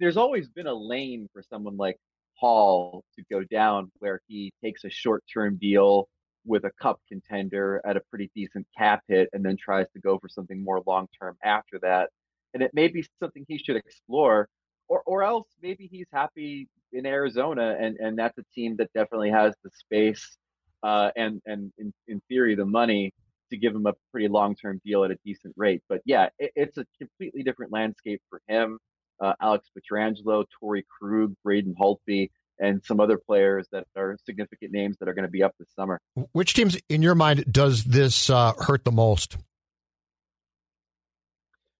there's 0.00 0.16
always 0.16 0.48
been 0.48 0.66
a 0.66 0.74
lane 0.74 1.28
for 1.32 1.42
someone 1.42 1.76
like 1.76 1.98
Hall 2.32 3.04
to 3.16 3.24
go 3.30 3.44
down 3.44 3.92
where 3.98 4.22
he 4.26 4.50
takes 4.64 4.84
a 4.84 4.90
short 4.90 5.22
term 5.32 5.58
deal 5.60 6.08
with 6.46 6.64
a 6.64 6.70
cup 6.80 7.00
contender 7.08 7.82
at 7.84 7.98
a 7.98 8.02
pretty 8.08 8.30
decent 8.34 8.66
cap 8.76 9.02
hit 9.08 9.28
and 9.34 9.44
then 9.44 9.58
tries 9.58 9.86
to 9.92 10.00
go 10.00 10.18
for 10.18 10.28
something 10.28 10.64
more 10.64 10.82
long 10.86 11.06
term 11.20 11.36
after 11.44 11.78
that 11.80 12.08
and 12.54 12.62
it 12.62 12.70
may 12.72 12.88
be 12.88 13.04
something 13.20 13.44
he 13.48 13.58
should 13.58 13.76
explore. 13.76 14.48
Or, 14.88 15.02
or 15.06 15.22
else 15.22 15.46
maybe 15.62 15.88
he's 15.90 16.06
happy 16.12 16.68
in 16.92 17.06
Arizona, 17.06 17.76
and, 17.80 17.96
and 17.96 18.18
that's 18.18 18.36
a 18.38 18.44
team 18.54 18.76
that 18.76 18.90
definitely 18.94 19.30
has 19.30 19.54
the 19.64 19.70
space 19.70 20.36
uh, 20.84 21.10
and 21.16 21.40
and 21.46 21.72
in, 21.78 21.92
in 22.06 22.20
theory 22.28 22.54
the 22.54 22.66
money 22.66 23.12
to 23.50 23.56
give 23.56 23.74
him 23.74 23.86
a 23.86 23.94
pretty 24.12 24.28
long 24.28 24.54
term 24.54 24.80
deal 24.84 25.04
at 25.04 25.10
a 25.10 25.16
decent 25.24 25.54
rate. 25.56 25.82
But 25.88 26.02
yeah, 26.04 26.28
it, 26.38 26.52
it's 26.54 26.76
a 26.76 26.84
completely 26.98 27.42
different 27.42 27.72
landscape 27.72 28.20
for 28.28 28.40
him. 28.46 28.78
Uh, 29.20 29.32
Alex 29.40 29.70
Pietrangelo, 29.76 30.44
Torey 30.62 30.82
Krug, 30.86 31.34
Braden 31.42 31.74
Holtby, 31.80 32.30
and 32.58 32.82
some 32.84 33.00
other 33.00 33.16
players 33.16 33.66
that 33.72 33.86
are 33.96 34.16
significant 34.26 34.72
names 34.72 34.96
that 34.98 35.08
are 35.08 35.14
going 35.14 35.24
to 35.24 35.30
be 35.30 35.42
up 35.42 35.54
this 35.58 35.68
summer. 35.74 36.00
Which 36.32 36.54
teams, 36.54 36.76
in 36.88 37.00
your 37.00 37.14
mind, 37.14 37.44
does 37.50 37.84
this 37.84 38.28
uh, 38.28 38.52
hurt 38.58 38.84
the 38.84 38.92
most? 38.92 39.36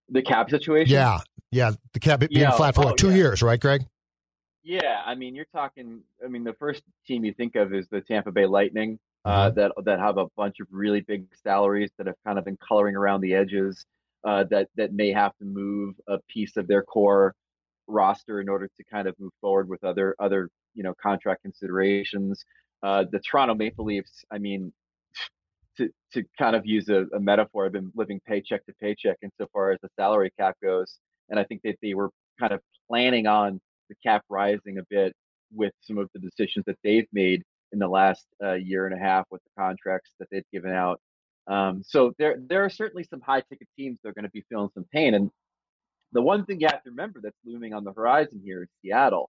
The 0.09 0.23
cap 0.23 0.51
situation? 0.51 0.93
Yeah. 0.93 1.19
Yeah. 1.51 1.73
The 1.93 2.01
cap 2.01 2.21
being 2.21 2.31
yeah. 2.33 2.51
flat 2.53 2.75
for 2.75 2.87
oh, 2.87 2.95
two 2.95 3.11
yeah. 3.11 3.17
years, 3.17 3.43
right, 3.43 3.61
Greg? 3.61 3.85
Yeah. 4.63 5.03
I 5.05 5.15
mean, 5.15 5.35
you're 5.35 5.47
talking, 5.47 6.03
I 6.25 6.29
mean, 6.29 6.45
the 6.45 6.55
first 6.55 6.83
team 7.07 7.25
you 7.25 7.33
think 7.33 7.57
of 7.57 7.75
is 7.75 7.87
the 7.91 8.01
Tampa 8.01 8.33
Bay 8.33 8.47
Lightning. 8.47 8.99
Uh, 9.25 9.49
mm-hmm. 9.49 9.59
that 9.59 9.73
that 9.85 9.99
have 9.99 10.19
a 10.19 10.27
bunch 10.37 10.57
of 10.61 10.67
really 10.71 11.01
big 11.01 11.25
salaries 11.43 11.91
that 11.97 12.07
have 12.07 12.17
kind 12.27 12.39
of 12.39 12.45
been 12.45 12.59
coloring 12.59 12.95
around 12.95 13.23
the 13.23 13.35
edges. 13.35 13.87
Uh, 14.23 14.45
that 14.51 14.69
that 14.77 14.93
may 14.93 15.13
have 15.13 15.35
to 15.39 15.45
move 15.47 15.95
a 16.09 16.19
piece 16.29 16.59
of 16.59 16.67
their 16.67 16.83
core 16.83 17.35
roster 17.87 18.41
in 18.41 18.49
order 18.49 18.69
to 18.77 18.85
kind 18.85 19.09
of 19.09 19.15
move 19.19 19.33
forward 19.41 19.69
with 19.69 19.83
other 19.83 20.15
other 20.19 20.51
you 20.75 20.83
know 20.83 20.93
contract 21.03 21.43
considerations. 21.43 22.45
Uh, 22.83 23.05
the 23.11 23.19
Toronto 23.19 23.55
Maple 23.55 23.87
Leafs, 23.87 24.25
I 24.31 24.37
mean, 24.37 24.71
to 25.79 25.89
to 26.13 26.25
kind 26.39 26.57
of 26.57 26.67
use 26.67 26.89
a, 26.89 27.07
a, 27.15 27.21
metaphor, 27.21 27.67
I've 27.67 27.73
been 27.73 27.93
living 27.95 28.21
paycheck 28.27 28.65
to 28.67 28.73
paycheck 28.81 29.17
insofar 29.23 29.73
as 29.73 29.79
the 29.83 29.89
salary 29.99 30.33
cap 30.39 30.57
goes, 30.63 30.99
and 31.29 31.39
I 31.39 31.45
think 31.45 31.63
that 31.65 31.77
they 31.83 31.95
were 31.95 32.11
kind 32.39 32.53
of 32.53 32.61
planning 32.89 33.27
on 33.27 33.61
the 33.89 33.97
cap 34.05 34.23
rising 34.29 34.79
a 34.79 34.83
bit 34.89 35.15
with 35.53 35.73
some 35.81 35.99
of 35.99 36.09
the 36.15 36.21
decisions 36.21 36.65
that 36.67 36.79
they've 36.83 37.07
made 37.13 37.43
in 37.73 37.79
the 37.79 37.89
last 37.89 38.27
uh, 38.43 38.55
year 38.55 38.87
and 38.87 38.95
a 38.95 38.99
half 38.99 39.27
with 39.31 39.43
the 39.43 39.63
contracts 39.63 40.11
that 40.19 40.29
they've 40.31 40.51
given 40.53 40.73
out. 40.73 41.01
Um, 41.47 41.83
so 41.85 42.13
there 42.19 42.37
there 42.49 42.65
are 42.65 42.71
certainly 42.71 43.05
some 43.05 43.21
high 43.21 43.43
ticket 43.43 43.69
teams 43.77 43.99
that 44.03 44.11
are 44.11 44.15
going 44.15 44.25
to 44.25 44.31
be 44.31 44.45
feeling 44.49 44.71
some 44.75 44.87
pain, 44.93 45.15
and 45.15 45.31
the 46.13 46.23
one 46.23 46.45
thing 46.45 46.61
you 46.61 46.69
have 46.71 46.83
to 46.85 46.91
remember 46.91 47.21
that's 47.23 47.37
looming 47.45 47.75
on 47.75 47.85
the 47.85 47.93
horizon 47.93 48.41
here 48.45 48.63
is 48.63 48.69
Seattle, 48.81 49.29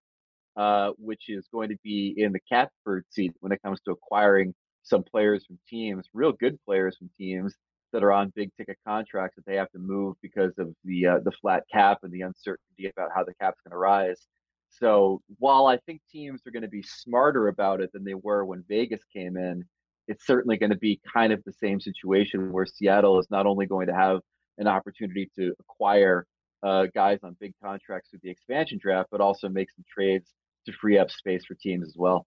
uh, 0.55 0.91
which 0.97 1.23
is 1.27 1.47
going 1.51 1.69
to 1.69 1.77
be 1.83 2.13
in 2.15 2.31
the 2.31 2.39
catbird 2.47 3.05
seat 3.09 3.33
when 3.39 3.51
it 3.51 3.61
comes 3.63 3.81
to 3.81 3.91
acquiring 3.91 4.53
some 4.85 5.03
players 5.03 5.45
from 5.45 5.59
teams, 5.67 6.07
real 6.13 6.31
good 6.31 6.57
players 6.65 6.95
from 6.97 7.09
teams 7.17 7.55
that 7.91 8.03
are 8.03 8.11
on 8.11 8.31
big 8.35 8.51
ticket 8.55 8.77
contracts 8.87 9.35
that 9.35 9.45
they 9.45 9.55
have 9.55 9.71
to 9.71 9.79
move 9.79 10.15
because 10.21 10.53
of 10.57 10.73
the 10.85 11.07
uh, 11.07 11.19
the 11.23 11.31
flat 11.41 11.63
cap 11.71 11.99
and 12.03 12.13
the 12.13 12.21
uncertainty 12.21 12.87
about 12.87 13.09
how 13.13 13.23
the 13.23 13.33
cap's 13.41 13.59
going 13.65 13.71
to 13.71 13.77
rise. 13.77 14.27
So 14.69 15.21
while 15.39 15.67
I 15.67 15.77
think 15.85 16.01
teams 16.11 16.41
are 16.45 16.51
going 16.51 16.63
to 16.63 16.69
be 16.69 16.83
smarter 16.83 17.47
about 17.47 17.81
it 17.81 17.91
than 17.93 18.03
they 18.03 18.13
were 18.13 18.45
when 18.45 18.63
Vegas 18.67 19.01
came 19.13 19.37
in, 19.37 19.63
it's 20.07 20.25
certainly 20.25 20.57
going 20.57 20.71
to 20.71 20.77
be 20.77 20.99
kind 21.11 21.31
of 21.33 21.43
the 21.45 21.53
same 21.53 21.79
situation 21.79 22.51
where 22.51 22.65
Seattle 22.65 23.19
is 23.19 23.27
not 23.29 23.45
only 23.45 23.65
going 23.65 23.87
to 23.87 23.93
have 23.93 24.19
an 24.57 24.67
opportunity 24.67 25.29
to 25.37 25.53
acquire 25.59 26.25
uh, 26.63 26.87
guys 26.93 27.19
on 27.23 27.37
big 27.39 27.53
contracts 27.63 28.09
through 28.09 28.19
the 28.23 28.29
expansion 28.29 28.77
draft, 28.81 29.09
but 29.11 29.21
also 29.21 29.47
make 29.49 29.69
some 29.71 29.85
trades 29.91 30.33
to 30.65 30.73
free 30.73 30.97
up 30.97 31.09
space 31.09 31.45
for 31.45 31.55
teams 31.55 31.87
as 31.87 31.95
well. 31.97 32.25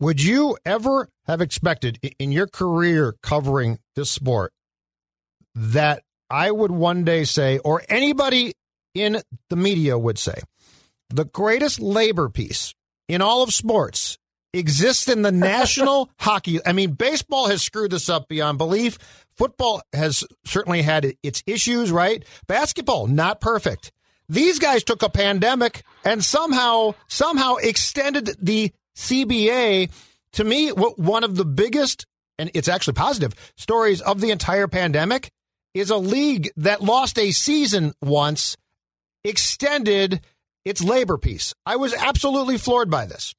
Would 0.00 0.20
you 0.20 0.56
ever 0.64 1.08
have 1.26 1.40
expected 1.40 2.00
in 2.18 2.32
your 2.32 2.48
career 2.48 3.14
covering 3.22 3.78
this 3.94 4.10
sport 4.10 4.52
that 5.54 6.02
I 6.28 6.50
would 6.50 6.72
one 6.72 7.04
day 7.04 7.22
say, 7.22 7.58
or 7.58 7.82
anybody 7.88 8.54
in 8.94 9.22
the 9.48 9.54
media 9.54 9.96
would 9.96 10.18
say, 10.18 10.40
the 11.08 11.24
greatest 11.24 11.78
labor 11.78 12.28
peace 12.28 12.74
in 13.06 13.22
all 13.22 13.44
of 13.44 13.54
sports 13.54 14.18
exists 14.52 15.06
in 15.08 15.22
the 15.22 15.30
National 15.52 16.10
Hockey. 16.18 16.58
I 16.66 16.72
mean, 16.72 16.92
baseball 16.92 17.46
has 17.46 17.62
screwed 17.62 17.92
this 17.92 18.08
up 18.08 18.26
beyond 18.26 18.58
belief. 18.58 18.98
Football 19.36 19.82
has 19.92 20.24
certainly 20.44 20.82
had 20.82 21.14
its 21.22 21.44
issues, 21.46 21.92
right? 21.92 22.24
Basketball, 22.48 23.06
not 23.06 23.40
perfect. 23.40 23.92
These 24.28 24.58
guys 24.58 24.82
took 24.82 25.04
a 25.04 25.08
pandemic 25.08 25.84
and 26.04 26.24
somehow, 26.24 26.94
somehow 27.06 27.56
extended 27.56 28.30
the 28.42 28.72
CBA. 28.96 29.90
To 30.32 30.44
me, 30.44 30.70
one 30.70 31.24
of 31.24 31.36
the 31.36 31.44
biggest, 31.44 32.06
and 32.38 32.50
it's 32.54 32.68
actually 32.68 32.94
positive, 32.94 33.34
stories 33.56 34.00
of 34.00 34.20
the 34.20 34.30
entire 34.30 34.68
pandemic 34.68 35.30
is 35.74 35.90
a 35.90 35.96
league 35.96 36.50
that 36.56 36.82
lost 36.82 37.18
a 37.18 37.30
season 37.30 37.92
once, 38.02 38.56
extended 39.22 40.20
its 40.64 40.82
labor 40.82 41.18
peace. 41.18 41.54
I 41.64 41.76
was 41.76 41.94
absolutely 41.94 42.58
floored 42.58 42.90
by 42.90 43.06
this. 43.06 43.34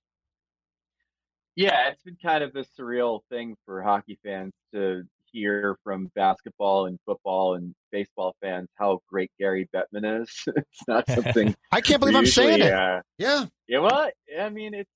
Yeah, 1.56 1.89
it's 1.89 2.04
been 2.04 2.17
kind 2.22 2.43
of 2.43 2.56
a 2.56 2.63
surreal 2.80 3.22
thing 3.30 3.56
for 3.65 3.82
hockey 3.82 4.20
fans 4.24 4.54
to 4.74 5.04
hear 5.32 5.78
from 5.84 6.12
basketball 6.15 6.86
and 6.86 7.00
football 7.06 7.56
and 7.56 7.74
baseball 7.91 8.36
fans 8.41 8.70
how 8.76 9.00
great 9.10 9.32
Gary 9.39 9.67
Bettman 9.76 10.22
is. 10.22 10.30
it's 10.56 10.88
not 10.88 11.10
something 11.10 11.56
I 11.72 11.82
can't 11.82 12.00
believe 12.00 12.15
I'm 12.15 12.28
saying 12.28 12.62
it. 12.62 12.72
Uh, 12.72 13.02
yeah, 13.17 13.46
yeah. 13.67 13.80
Well, 13.80 14.10
I 14.39 14.50
mean, 14.50 14.74
it's 14.74 14.91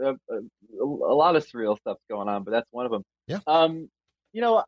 a, 0.00 0.12
a, 0.12 0.40
a, 0.80 0.84
lot 1.14 1.36
of 1.36 1.46
surreal 1.46 1.78
stuff's 1.78 2.02
going 2.08 2.28
on, 2.28 2.44
but 2.44 2.50
that's 2.50 2.68
one 2.70 2.86
of 2.86 2.92
them. 2.92 3.02
Yeah. 3.26 3.38
Um, 3.46 3.88
you 4.32 4.40
know, 4.40 4.64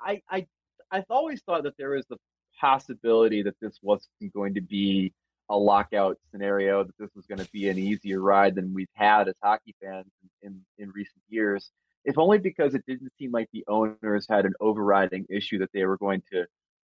I 0.00 0.22
I 0.28 0.46
I've 0.90 1.04
always 1.10 1.42
thought 1.42 1.64
that 1.64 1.76
there 1.78 1.90
was 1.90 2.04
the 2.08 2.16
possibility 2.60 3.42
that 3.42 3.56
this 3.60 3.78
wasn't 3.82 4.32
going 4.32 4.54
to 4.54 4.60
be 4.60 5.12
a 5.50 5.56
lockout 5.56 6.18
scenario, 6.30 6.84
that 6.84 6.96
this 6.98 7.10
was 7.14 7.26
going 7.26 7.38
to 7.38 7.50
be 7.52 7.68
an 7.68 7.78
easier 7.78 8.20
ride 8.20 8.54
than 8.54 8.72
we've 8.72 8.88
had 8.94 9.28
as 9.28 9.34
hockey 9.42 9.74
fans 9.82 10.06
in, 10.42 10.50
in, 10.78 10.84
in 10.84 10.90
recent 10.90 11.22
years, 11.28 11.70
if 12.04 12.16
only 12.18 12.38
because 12.38 12.74
it 12.74 12.84
didn't 12.86 13.12
seem 13.18 13.30
like 13.30 13.48
the 13.52 13.64
owners 13.68 14.26
had 14.28 14.46
an 14.46 14.54
overriding 14.60 15.26
issue 15.28 15.58
that 15.58 15.70
they 15.74 15.84
were 15.84 15.98
going 15.98 16.22
to 16.32 16.46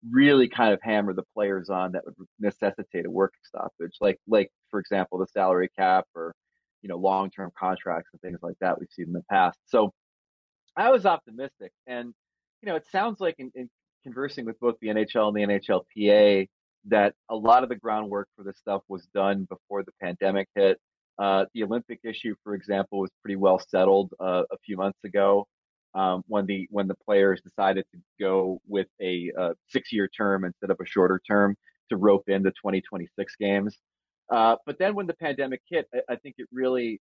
really 0.10 0.48
kind 0.48 0.74
of 0.74 0.80
hammer 0.82 1.14
the 1.14 1.24
players 1.36 1.70
on 1.70 1.92
that 1.92 2.06
would 2.06 2.16
necessitate 2.40 3.06
a 3.06 3.12
work 3.12 3.34
stoppage, 3.44 3.98
like 4.00 4.18
like 4.28 4.52
for 4.70 4.80
example 4.80 5.18
the 5.18 5.28
salary 5.28 5.70
cap 5.78 6.06
or 6.16 6.34
you 6.88 6.94
know 6.94 6.98
long 6.98 7.30
term 7.30 7.52
contracts 7.58 8.10
and 8.14 8.22
things 8.22 8.40
like 8.42 8.56
that 8.62 8.80
we've 8.80 8.90
seen 8.92 9.08
in 9.08 9.14
the 9.14 9.24
past. 9.30 9.60
So 9.66 9.92
I 10.78 10.90
was 10.90 11.06
optimistic, 11.06 11.74
and 11.86 12.14
you 12.62 12.70
know 12.70 12.76
it 12.76 12.86
sounds 12.90 13.20
like 13.20 13.36
in, 13.40 13.52
in 13.56 13.70
conversing 14.04 14.46
with 14.46 14.58
both 14.62 14.76
the 14.82 14.88
NHL 14.88 15.28
and 15.28 15.36
the 15.36 15.60
NHLPA 15.60 16.48
that 16.86 17.14
a 17.30 17.36
lot 17.36 17.64
of 17.64 17.70
the 17.70 17.76
groundwork 17.76 18.30
for 18.38 18.44
this 18.44 18.58
stuff 18.58 18.82
was 18.88 19.06
done 19.14 19.46
before 19.50 19.84
the 19.84 19.92
pandemic 20.02 20.48
hit. 20.56 20.80
Uh, 21.20 21.44
the 21.54 21.64
Olympic 21.64 22.00
issue, 22.06 22.36
for 22.44 22.54
example, 22.54 23.00
was 23.00 23.10
pretty 23.22 23.36
well 23.36 23.60
settled 23.60 24.14
uh, 24.22 24.44
a 24.50 24.58
few 24.66 24.78
months 24.78 25.00
ago 25.04 25.46
um, 25.94 26.24
when 26.28 26.46
the 26.46 26.68
when 26.72 26.88
the 26.88 26.96
players 27.06 27.42
decided 27.42 27.84
to 27.92 28.00
go 28.18 28.62
with 28.66 28.88
a 29.02 29.30
uh, 29.38 29.54
six-year 29.68 30.08
term 30.16 30.46
instead 30.46 30.70
of 30.70 30.78
a 30.82 30.86
shorter 30.86 31.20
term 31.28 31.58
to 31.90 31.98
rope 31.98 32.30
in 32.30 32.44
the 32.44 32.52
2026 32.52 33.36
games. 33.42 33.78
Uh, 34.30 34.56
but 34.66 34.78
then 34.78 34.96
when 34.96 35.08
the 35.08 35.14
pandemic 35.14 35.62
hit, 35.70 35.88
I, 35.94 36.14
I, 36.14 36.16
think 36.18 36.36
it 36.38 36.48
really 36.52 37.00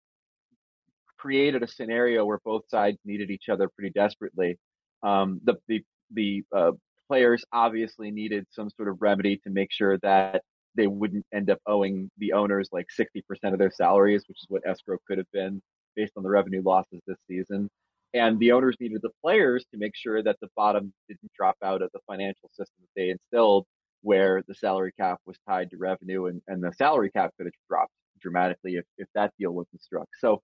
created 1.18 1.62
a 1.62 1.66
scenario 1.66 2.24
where 2.24 2.38
both 2.44 2.68
sides 2.68 2.98
needed 3.04 3.30
each 3.30 3.48
other 3.48 3.68
pretty 3.68 3.90
desperately. 3.90 4.58
Um, 5.02 5.40
the 5.44 5.56
the 5.66 5.84
the 6.12 6.44
uh, 6.54 6.72
players 7.08 7.44
obviously 7.52 8.10
needed 8.10 8.46
some 8.50 8.70
sort 8.70 8.88
of 8.88 9.02
remedy 9.02 9.38
to 9.38 9.50
make 9.50 9.72
sure 9.72 9.98
that 9.98 10.42
they 10.76 10.86
wouldn't 10.86 11.26
end 11.32 11.50
up 11.50 11.58
owing 11.66 12.10
the 12.18 12.32
owners 12.32 12.68
like 12.70 12.86
60% 12.96 13.22
of 13.52 13.58
their 13.58 13.70
salaries, 13.70 14.24
which 14.28 14.38
is 14.42 14.46
what 14.48 14.62
escrow 14.66 14.98
could 15.06 15.18
have 15.18 15.30
been 15.32 15.62
based 15.94 16.12
on 16.16 16.22
the 16.22 16.28
revenue 16.28 16.62
losses 16.64 17.00
this 17.06 17.16
season. 17.28 17.68
And 18.14 18.38
the 18.38 18.52
owners 18.52 18.76
needed 18.78 19.00
the 19.02 19.10
players 19.22 19.64
to 19.72 19.78
make 19.78 19.96
sure 19.96 20.22
that 20.22 20.36
the 20.40 20.48
bottom 20.54 20.92
didn't 21.08 21.32
drop 21.36 21.56
out 21.62 21.82
of 21.82 21.90
the 21.92 22.00
financial 22.06 22.48
system 22.50 22.76
that 22.80 23.00
they 23.00 23.10
instilled, 23.10 23.66
where 24.06 24.40
the 24.46 24.54
salary 24.54 24.92
cap 25.00 25.18
was 25.26 25.36
tied 25.48 25.68
to 25.68 25.76
revenue 25.76 26.26
and, 26.26 26.40
and 26.46 26.62
the 26.62 26.72
salary 26.78 27.10
cap 27.10 27.32
could 27.36 27.46
have 27.46 27.52
dropped 27.68 27.90
dramatically 28.20 28.76
if, 28.76 28.84
if 28.98 29.08
that 29.16 29.32
deal 29.36 29.50
wasn't 29.50 29.82
struck. 29.82 30.06
So 30.20 30.42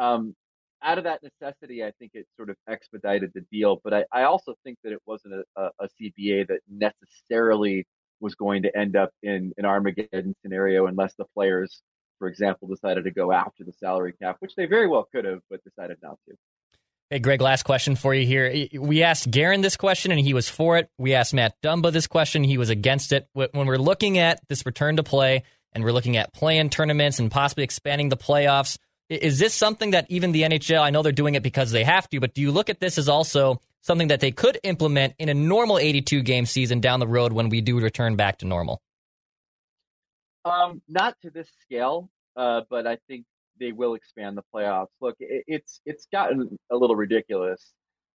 um, 0.00 0.34
out 0.82 0.98
of 0.98 1.04
that 1.04 1.22
necessity, 1.22 1.84
I 1.84 1.92
think 2.00 2.10
it 2.14 2.26
sort 2.36 2.50
of 2.50 2.56
expedited 2.68 3.30
the 3.32 3.42
deal. 3.52 3.80
But 3.84 3.94
I, 3.94 4.04
I 4.12 4.22
also 4.24 4.56
think 4.64 4.78
that 4.82 4.92
it 4.92 4.98
wasn't 5.06 5.34
a, 5.34 5.44
a, 5.56 5.70
a, 5.78 5.88
CBA 5.88 6.48
that 6.48 6.58
necessarily 6.68 7.86
was 8.18 8.34
going 8.34 8.64
to 8.64 8.76
end 8.76 8.96
up 8.96 9.10
in 9.22 9.52
an 9.56 9.64
Armageddon 9.64 10.34
scenario 10.42 10.86
unless 10.86 11.14
the 11.14 11.26
players, 11.32 11.82
for 12.18 12.26
example, 12.26 12.66
decided 12.66 13.04
to 13.04 13.12
go 13.12 13.30
after 13.30 13.62
the 13.62 13.72
salary 13.72 14.14
cap, 14.20 14.34
which 14.40 14.56
they 14.56 14.66
very 14.66 14.88
well 14.88 15.06
could 15.14 15.24
have, 15.24 15.42
but 15.48 15.62
decided 15.62 15.98
not 16.02 16.18
to. 16.28 16.34
Hey, 17.08 17.20
Greg, 17.20 17.40
last 17.40 17.62
question 17.62 17.94
for 17.94 18.12
you 18.12 18.26
here. 18.26 18.66
We 18.76 19.04
asked 19.04 19.30
Guerin 19.30 19.60
this 19.60 19.76
question 19.76 20.10
and 20.10 20.20
he 20.20 20.34
was 20.34 20.48
for 20.48 20.76
it. 20.76 20.90
We 20.98 21.14
asked 21.14 21.34
Matt 21.34 21.54
Dumba 21.62 21.92
this 21.92 22.08
question. 22.08 22.42
He 22.42 22.58
was 22.58 22.68
against 22.68 23.12
it. 23.12 23.28
When 23.32 23.68
we're 23.68 23.76
looking 23.76 24.18
at 24.18 24.40
this 24.48 24.66
return 24.66 24.96
to 24.96 25.04
play 25.04 25.44
and 25.72 25.84
we're 25.84 25.92
looking 25.92 26.16
at 26.16 26.34
play-in 26.34 26.68
tournaments 26.68 27.20
and 27.20 27.30
possibly 27.30 27.62
expanding 27.62 28.08
the 28.08 28.16
playoffs, 28.16 28.76
is 29.08 29.38
this 29.38 29.54
something 29.54 29.92
that 29.92 30.06
even 30.08 30.32
the 30.32 30.42
NHL, 30.42 30.80
I 30.80 30.90
know 30.90 31.02
they're 31.02 31.12
doing 31.12 31.36
it 31.36 31.44
because 31.44 31.70
they 31.70 31.84
have 31.84 32.08
to, 32.08 32.18
but 32.18 32.34
do 32.34 32.40
you 32.40 32.50
look 32.50 32.68
at 32.68 32.80
this 32.80 32.98
as 32.98 33.08
also 33.08 33.60
something 33.82 34.08
that 34.08 34.18
they 34.18 34.32
could 34.32 34.58
implement 34.64 35.14
in 35.20 35.28
a 35.28 35.34
normal 35.34 35.78
82 35.78 36.22
game 36.22 36.44
season 36.44 36.80
down 36.80 36.98
the 36.98 37.06
road 37.06 37.32
when 37.32 37.50
we 37.50 37.60
do 37.60 37.78
return 37.78 38.16
back 38.16 38.38
to 38.38 38.46
normal? 38.46 38.82
Um, 40.44 40.82
not 40.88 41.16
to 41.22 41.30
this 41.30 41.46
scale, 41.62 42.10
uh, 42.34 42.62
but 42.68 42.84
I 42.84 42.98
think 43.06 43.26
they 43.58 43.72
will 43.72 43.94
expand 43.94 44.36
the 44.36 44.42
playoffs. 44.54 44.88
Look, 45.00 45.16
it, 45.20 45.44
it's 45.46 45.80
it's 45.84 46.06
gotten 46.12 46.58
a 46.70 46.76
little 46.76 46.96
ridiculous 46.96 47.72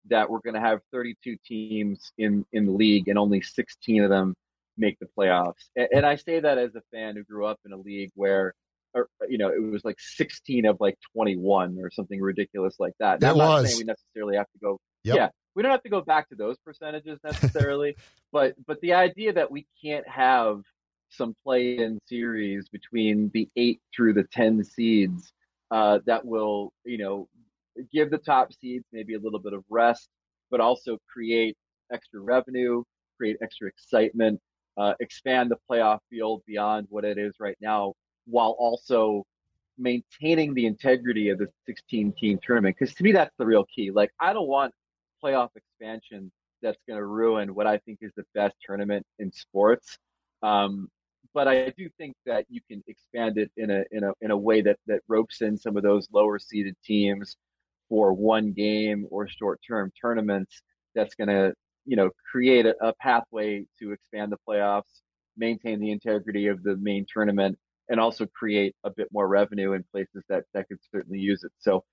that 0.10 0.30
we're 0.30 0.40
going 0.40 0.56
to 0.56 0.60
have 0.60 0.80
32 0.92 1.38
teams 1.46 2.12
in 2.18 2.46
in 2.52 2.66
the 2.66 2.72
league 2.72 3.08
and 3.08 3.18
only 3.18 3.42
16 3.42 4.04
of 4.04 4.10
them 4.10 4.36
make 4.78 4.98
the 5.00 5.08
playoffs. 5.18 5.70
And, 5.76 5.88
and 5.94 6.06
I 6.06 6.16
say 6.16 6.40
that 6.40 6.58
as 6.58 6.76
a 6.76 6.82
fan 6.92 7.16
who 7.16 7.24
grew 7.24 7.46
up 7.46 7.60
in 7.66 7.74
a 7.74 7.78
league 7.78 8.12
where 8.16 8.54
or 8.94 9.08
you 9.30 9.38
know, 9.38 9.50
it 9.50 9.60
was 9.60 9.86
like 9.86 10.00
16 10.00 10.66
of 10.66 10.78
like 10.80 10.98
21 11.14 11.78
or 11.82 11.92
something 11.92 12.20
ridiculous 12.20 12.76
like 12.80 12.94
that. 13.00 13.22
Not 13.22 13.36
was. 13.36 13.68
saying 13.68 13.78
we 13.78 13.84
necessarily 13.86 14.38
have 14.38 14.48
to 14.52 14.60
go. 14.62 14.80
Yep. 15.04 15.16
Yeah, 15.16 15.30
we 15.56 15.64
don't 15.64 15.72
have 15.72 15.84
to 15.84 15.90
go 15.90 16.02
back 16.02 16.30
to 16.30 16.36
those 16.36 16.58
percentages 16.66 17.20
necessarily, 17.24 17.96
but 18.32 18.56
but 18.66 18.82
the 18.82 18.94
idea 18.94 19.34
that 19.34 19.52
we 19.52 19.66
can't 19.84 20.08
have 20.08 20.62
some 21.12 21.36
play-in 21.44 22.00
series 22.08 22.70
between 22.70 23.30
the 23.34 23.48
eight 23.56 23.82
through 23.96 24.14
the 24.14 24.24
10 24.32 24.64
seeds 24.64 25.32
uh, 25.72 26.00
that 26.06 26.26
will, 26.26 26.72
you 26.86 26.98
know, 26.98 27.28
give 27.92 28.12
the 28.12 28.18
top 28.18 28.52
seeds 28.54 28.86
maybe 28.92 29.16
a 29.16 29.20
little 29.20 29.40
bit 29.40 29.54
of 29.54 29.64
rest, 29.70 30.10
but 30.50 30.60
also 30.60 30.98
create 31.12 31.56
extra 31.92 32.20
revenue, 32.20 32.84
create 33.18 33.38
extra 33.42 33.68
excitement, 33.68 34.40
uh, 34.78 34.94
expand 35.00 35.52
the 35.52 35.58
playoff 35.70 36.00
field 36.10 36.42
beyond 36.48 36.88
what 36.90 37.06
it 37.06 37.18
is 37.18 37.34
right 37.40 37.58
now 37.62 37.94
while 38.26 38.56
also 38.60 39.26
maintaining 39.78 40.54
the 40.54 40.66
integrity 40.66 41.30
of 41.30 41.38
the 41.38 41.48
16 41.66 42.14
team 42.20 42.40
tournament. 42.44 42.76
Because 42.78 42.94
to 42.96 43.04
me, 43.04 43.12
that's 43.12 43.36
the 43.38 43.46
real 43.46 43.66
key. 43.74 43.92
Like, 43.92 44.12
I 44.20 44.34
don't 44.34 44.48
want 44.48 44.74
playoff 45.24 45.50
expansion 45.56 46.32
that's 46.62 46.78
going 46.88 46.98
to 46.98 47.06
ruin 47.06 47.56
what 47.56 47.68
I 47.68 47.78
think 47.80 48.00
is 48.02 48.12
the 48.16 48.26
best 48.36 48.56
tournament 48.66 49.06
in 49.20 49.32
sports. 49.32 49.98
Um, 50.44 50.90
but 51.34 51.48
I 51.48 51.70
do 51.78 51.90
think 51.98 52.16
that 52.26 52.46
you 52.50 52.62
can 52.70 52.84
expand 52.88 53.38
it 53.38 53.52
in 53.58 53.70
a 53.72 53.84
in 53.92 54.04
a 54.04 54.14
in 54.22 54.32
a 54.32 54.38
way 54.38 54.62
that 54.62 54.78
that 54.88 55.02
ropes 55.08 55.42
in 55.42 55.58
some 55.58 55.78
of 55.78 55.84
those 55.84 56.08
lower 56.12 56.40
seeded 56.40 56.76
teams 56.84 57.38
for 57.90 58.14
one 58.14 58.52
game 58.54 59.08
or 59.10 59.28
short 59.28 59.60
term 59.68 59.92
tournaments. 60.00 60.62
That's 60.96 61.16
going 61.16 61.30
to 61.30 61.54
you 61.86 61.96
know 61.96 62.10
create 62.30 62.66
a, 62.66 62.76
a 62.82 62.94
pathway 62.94 63.66
to 63.80 63.92
expand 63.92 64.32
the 64.32 64.38
playoffs, 64.48 65.02
maintain 65.38 65.80
the 65.80 65.92
integrity 65.92 66.48
of 66.48 66.64
the 66.64 66.76
main 66.78 67.06
tournament, 67.12 67.58
and 67.90 68.00
also 68.00 68.26
create 68.26 68.76
a 68.84 68.90
bit 68.90 69.08
more 69.12 69.28
revenue 69.28 69.74
in 69.74 69.84
places 69.92 70.24
that, 70.30 70.44
that 70.54 70.68
could 70.68 70.80
certainly 70.94 71.20
use 71.20 71.44
it. 71.44 71.52
So 71.60 71.84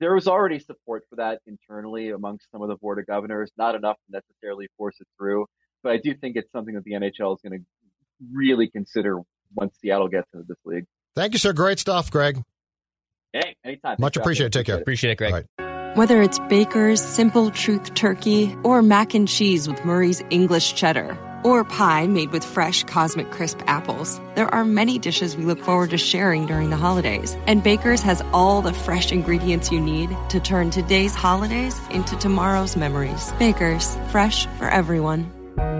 there 0.00 0.14
was 0.14 0.28
already 0.28 0.58
support 0.58 1.04
for 1.10 1.16
that 1.16 1.40
internally 1.46 2.10
amongst 2.10 2.50
some 2.50 2.62
of 2.62 2.68
the 2.68 2.76
board 2.76 2.98
of 2.98 3.06
governors, 3.06 3.50
not 3.58 3.74
enough 3.74 3.96
to 4.06 4.12
necessarily 4.20 4.68
force 4.76 4.96
it 5.00 5.06
through. 5.18 5.46
But 5.82 5.92
I 5.92 5.98
do 5.98 6.14
think 6.14 6.36
it's 6.36 6.50
something 6.50 6.74
that 6.74 6.84
the 6.84 6.92
NHL 6.92 7.34
is 7.34 7.40
going 7.42 7.60
to 7.60 7.64
really 8.32 8.68
consider 8.68 9.20
once 9.54 9.74
Seattle 9.80 10.08
gets 10.08 10.28
into 10.32 10.46
this 10.46 10.58
league. 10.64 10.84
Thank 11.14 11.32
you, 11.32 11.38
sir. 11.38 11.52
Great 11.52 11.78
stuff, 11.78 12.10
Greg. 12.10 12.42
Hey, 13.32 13.56
anytime. 13.64 13.96
Much 13.98 14.16
appreciated. 14.16 14.52
Take 14.52 14.66
care. 14.66 14.78
Appreciate 14.78 15.12
it, 15.12 15.18
Greg. 15.18 15.32
Right. 15.32 15.96
Whether 15.96 16.22
it's 16.22 16.38
Baker's 16.48 17.02
Simple 17.02 17.50
Truth 17.50 17.94
Turkey 17.94 18.54
or 18.62 18.82
mac 18.82 19.14
and 19.14 19.26
cheese 19.26 19.66
with 19.66 19.84
Murray's 19.84 20.22
English 20.30 20.74
Cheddar 20.74 21.18
or 21.44 21.64
pie 21.64 22.06
made 22.06 22.30
with 22.30 22.44
fresh 22.44 22.84
Cosmic 22.84 23.30
Crisp 23.30 23.60
apples, 23.66 24.20
there 24.34 24.52
are 24.54 24.64
many 24.64 24.98
dishes 24.98 25.36
we 25.36 25.44
look 25.44 25.60
forward 25.60 25.90
to 25.90 25.98
sharing 25.98 26.46
during 26.46 26.70
the 26.70 26.76
holidays. 26.76 27.36
And 27.46 27.62
Baker's 27.62 28.02
has 28.02 28.22
all 28.32 28.62
the 28.62 28.72
fresh 28.72 29.10
ingredients 29.12 29.72
you 29.72 29.80
need 29.80 30.16
to 30.28 30.40
turn 30.40 30.70
today's 30.70 31.14
holidays 31.14 31.76
into 31.90 32.16
tomorrow's 32.16 32.76
memories. 32.76 33.32
Baker's, 33.38 33.96
fresh 34.10 34.46
for 34.58 34.68
everyone. 34.68 35.37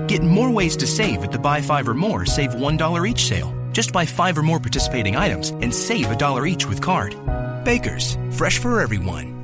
Get 0.09 0.23
more 0.23 0.51
ways 0.51 0.77
to 0.79 0.87
save 0.87 1.23
at 1.23 1.31
the 1.31 1.39
Buy 1.39 1.61
Five 1.61 1.89
or 1.89 1.95
More 1.95 2.27
Save 2.27 2.51
$1 2.51 3.09
each 3.09 3.27
sale. 3.27 3.55
Just 3.73 3.93
buy 3.93 4.07
five 4.07 4.37
or 4.37 4.43
more 4.43 4.59
participating 4.59 5.15
items 5.15 5.51
and 5.51 5.73
save 5.73 6.11
a 6.11 6.17
dollar 6.17 6.47
each 6.47 6.67
with 6.67 6.81
card. 6.81 7.15
Baker's, 7.65 8.19
fresh 8.33 8.59
for 8.59 8.81
everyone. 8.81 9.38